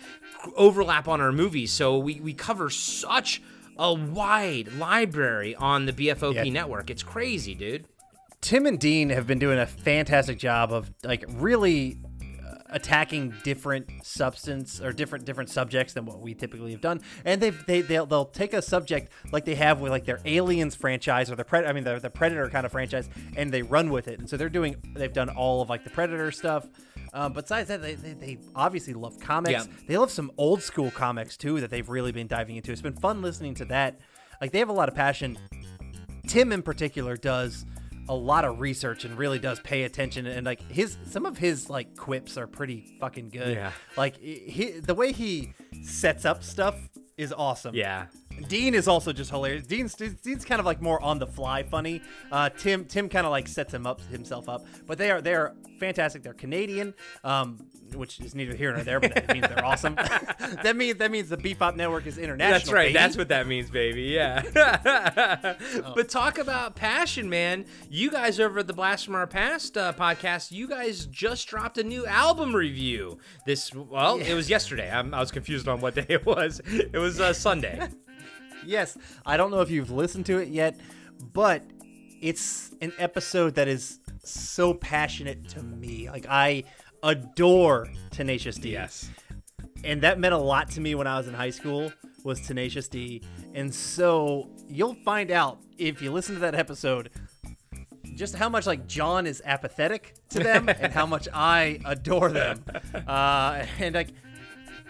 [0.56, 1.72] overlap on our movies.
[1.72, 3.42] So we, we cover such
[3.78, 6.44] a wide library on the BFOP Yeah.
[6.46, 6.90] network.
[6.90, 7.86] It's crazy, dude.
[8.42, 11.98] Tim and Dean have been doing a fantastic job of like really
[12.46, 17.02] uh, attacking different substance or different different subjects than what we typically have done.
[17.26, 20.74] And they've they they'll, they'll take a subject like they have with like their Aliens
[20.74, 23.90] franchise or the Pred I mean the, the Predator kind of franchise and they run
[23.90, 24.20] with it.
[24.20, 26.66] And so they're doing they've done all of like the Predator stuff.
[27.14, 29.66] Um, besides that, they, they, they obviously love comics.
[29.68, 29.74] Yeah.
[29.88, 32.72] They love some old school comics too that they've really been diving into.
[32.72, 34.00] It's been fun listening to that.
[34.42, 35.38] Like they have a lot of passion.
[36.28, 37.66] Tim in particular does
[38.08, 41.70] a lot of research and really does pay attention and like his some of his
[41.70, 43.56] like quips are pretty fucking good.
[43.56, 43.72] Yeah.
[43.98, 45.54] Like he, the way he
[45.84, 46.76] sets up stuff
[47.18, 47.76] is awesome.
[47.76, 48.08] Yeah.
[48.48, 49.66] Dean is also just hilarious.
[49.66, 52.02] Dean's Dean's kind of like more on the fly funny.
[52.32, 54.66] Uh, Tim Tim kind of like sets him up himself up.
[54.88, 56.24] But they are they are fantastic.
[56.24, 59.96] They're Canadian, um, which is neither here nor there, but that means they're awesome.
[60.64, 62.60] that means that means the BFOP Network is international.
[62.60, 62.88] That's right.
[62.88, 62.94] baby.
[62.94, 64.04] That's what that means, baby.
[64.04, 65.56] Yeah.
[65.96, 67.66] But talk about passion, man.
[67.90, 71.78] You guys over at the Blast from Our Past uh, podcast, you guys just dropped
[71.78, 73.18] a new album review.
[73.46, 74.90] This, well, it was yesterday.
[74.90, 76.62] I'm, I was confused on what day it was.
[76.66, 77.90] It was uh, Sunday.
[78.66, 80.80] Yes, I don't know if you've listened to it yet,
[81.34, 81.64] but
[82.22, 86.10] it's an episode that is so passionate to me.
[86.10, 86.64] Like I
[87.04, 88.72] adore Tenacious D.
[88.72, 89.10] Yes.
[89.84, 91.92] And that meant a lot to me when I was in high school
[92.24, 93.22] was Tenacious D.
[93.54, 97.10] And so you'll find out if you listen to that episode
[98.16, 102.64] just how much like John is apathetic to them and how much I adore them.
[103.08, 104.10] Uh, and like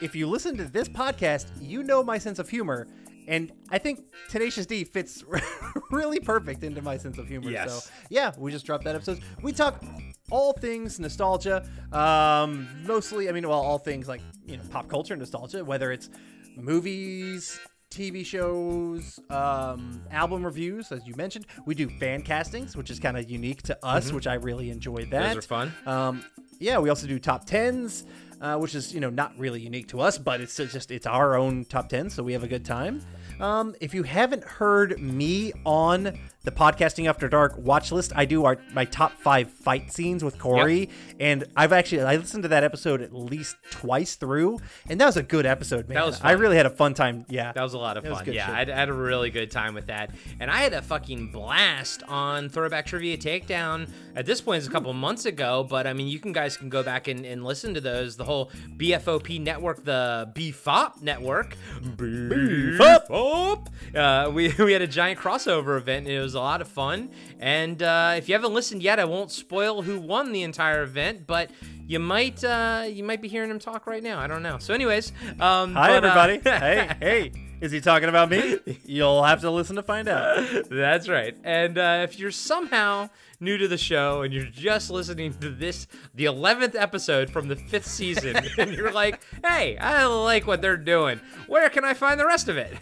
[0.01, 2.88] if you listen to this podcast, you know my sense of humor.
[3.30, 5.23] And I think Tenacious D fits
[5.91, 7.49] really perfect into my sense of humor.
[7.51, 7.86] Yes.
[7.86, 9.21] So yeah, we just dropped that episode.
[9.43, 9.84] We talk
[10.32, 11.65] all things nostalgia.
[11.93, 16.09] Um, mostly, I mean, well, all things like you know pop culture nostalgia, whether it's
[16.57, 17.59] movies,
[17.91, 21.45] TV shows, um, album reviews, as you mentioned.
[21.65, 24.15] We do fan castings, which is kind of unique to us, Mhm.
[24.15, 25.34] which I really enjoy that.
[25.36, 25.73] Those are fun.
[25.86, 26.23] Um,
[26.59, 28.05] yeah, we also do top tens,
[28.41, 31.36] uh, which is you know not really unique to us, but it's just it's our
[31.36, 33.01] own top ten, so we have a good time.
[33.40, 38.46] Um, if you haven't heard me on the podcasting after dark watch list, I do
[38.46, 42.64] our my top five fight scenes with Corey, and I've actually I listened to that
[42.64, 45.96] episode at least twice through, and that was a good episode, man.
[45.96, 47.26] That was I really had a fun time.
[47.28, 48.26] Yeah, That was a lot of fun.
[48.32, 48.52] Yeah.
[48.52, 50.12] I had, I had a really good time with that.
[50.40, 53.90] And I had a fucking blast on Throwback Trivia Takedown.
[54.16, 56.70] At this point, it's a couple months ago, but I mean, you can guys can
[56.70, 58.16] go back and, and listen to those.
[58.16, 61.56] The whole BFOP network, the BFOP network.
[61.82, 63.68] BFOP!
[63.96, 67.09] Uh, we, we had a giant crossover event, and it was a lot of fun.
[67.39, 71.25] And uh, if you haven't listened yet, I won't spoil who won the entire event,
[71.27, 71.51] but
[71.88, 74.19] you might uh, you might be hearing him talk right now.
[74.19, 74.57] I don't know.
[74.59, 76.39] So, anyways, um, Hi but, uh, everybody.
[76.43, 78.57] hey, hey, is he talking about me?
[78.86, 80.65] You'll have to listen to find out.
[80.69, 81.36] That's right.
[81.43, 83.09] And uh, if you're somehow
[83.39, 87.55] new to the show and you're just listening to this, the 11th episode from the
[87.55, 92.19] fifth season, and you're like, hey, I like what they're doing, where can I find
[92.19, 92.77] the rest of it?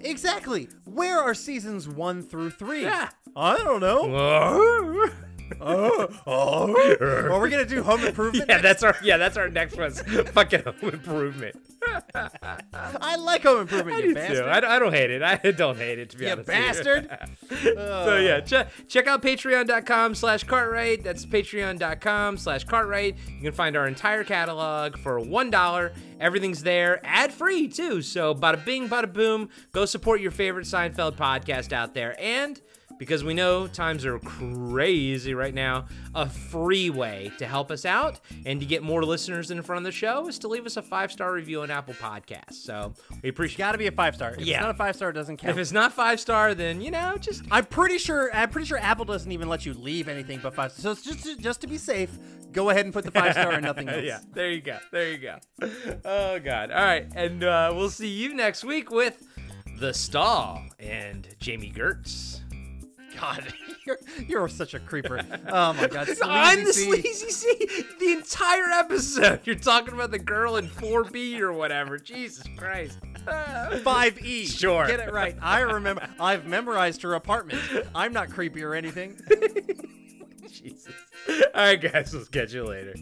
[0.00, 0.68] Exactly.
[0.84, 2.82] Where are seasons one through three?
[2.82, 3.10] Yeah.
[3.36, 5.10] I don't know.
[5.60, 6.08] Oh.
[6.26, 6.66] oh,
[7.28, 8.46] Well, we're gonna do Home Improvement?
[8.48, 11.56] Yeah, that's our yeah, that's our next one's fucking home improvement.
[12.12, 13.96] I like Home Improvement.
[13.96, 14.38] I you bastard.
[14.38, 14.44] too.
[14.44, 15.22] I, I don't hate it.
[15.22, 16.84] I don't hate it to be honest with You honest.
[16.84, 17.18] bastard.
[17.78, 21.02] so yeah, ch- check out patreon.com slash cartwright.
[21.04, 23.16] That's patreon.com slash cartwright.
[23.28, 25.92] You can find our entire catalog for one dollar.
[26.20, 28.02] Everything's there, ad free too.
[28.02, 29.48] So bada bing, bada boom.
[29.72, 32.16] Go support your favorite Seinfeld podcast out there.
[32.20, 32.60] And
[32.98, 38.20] because we know times are crazy right now, a free way to help us out
[38.44, 40.82] and to get more listeners in front of the show is to leave us a
[40.82, 42.54] five star review on Apple Podcasts.
[42.54, 43.58] So we appreciate.
[43.58, 44.32] Got to be a five star.
[44.34, 44.56] If Yeah.
[44.56, 45.50] it's not a five star, it doesn't count.
[45.52, 48.34] If it's not five star, then you know just I'm pretty sure.
[48.34, 50.72] I'm pretty sure Apple doesn't even let you leave anything but five.
[50.72, 52.10] So it's just just to be safe,
[52.52, 54.02] go ahead and put the five star and nothing else.
[54.04, 54.78] yeah, there you go.
[54.92, 55.38] There you go.
[56.04, 56.70] Oh god.
[56.70, 59.22] All right, and uh, we'll see you next week with
[59.78, 62.40] the Stall and Jami Gertz.
[63.20, 63.52] God,
[63.86, 65.20] you're you're such a creeper.
[65.50, 66.08] Oh my God.
[66.22, 67.30] I'm the Sleazy C.
[67.30, 67.84] sleazy C.
[67.98, 71.96] The entire episode, you're talking about the girl in 4B or whatever.
[71.98, 72.98] Jesus Christ.
[73.82, 74.46] Five E.
[74.46, 74.86] Sure.
[74.86, 75.36] Get it right.
[75.40, 76.06] I remember.
[76.20, 77.62] I've memorized her apartment.
[77.94, 79.18] I'm not creepy or anything.
[80.50, 80.92] Jesus.
[81.28, 82.12] All right, guys.
[82.12, 82.94] We'll catch you later.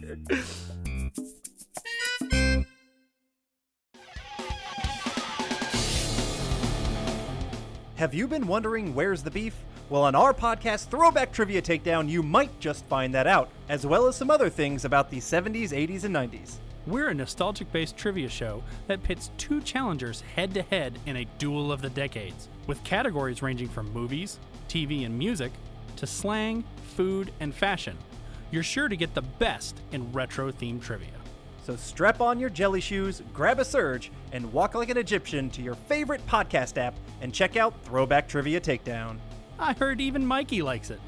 [7.95, 9.55] Have you been wondering where's the beef?
[9.89, 14.05] Well, on our podcast, Throwback Trivia Takedown, you might just find that out, as well
[14.05, 16.57] as some other things about the 70s, 80s, and 90s.
[16.85, 21.27] We're a nostalgic based trivia show that pits two challengers head to head in a
[21.37, 25.53] duel of the decades, with categories ranging from movies, TV, and music
[25.95, 26.65] to slang,
[26.97, 27.97] food, and fashion.
[28.51, 31.11] You're sure to get the best in retro themed trivia.
[31.63, 35.61] So strap on your jelly shoes, grab a surge, and walk like an Egyptian to
[35.61, 39.17] your favorite podcast app and check out Throwback Trivia Takedown.
[39.59, 40.99] I heard even Mikey likes it.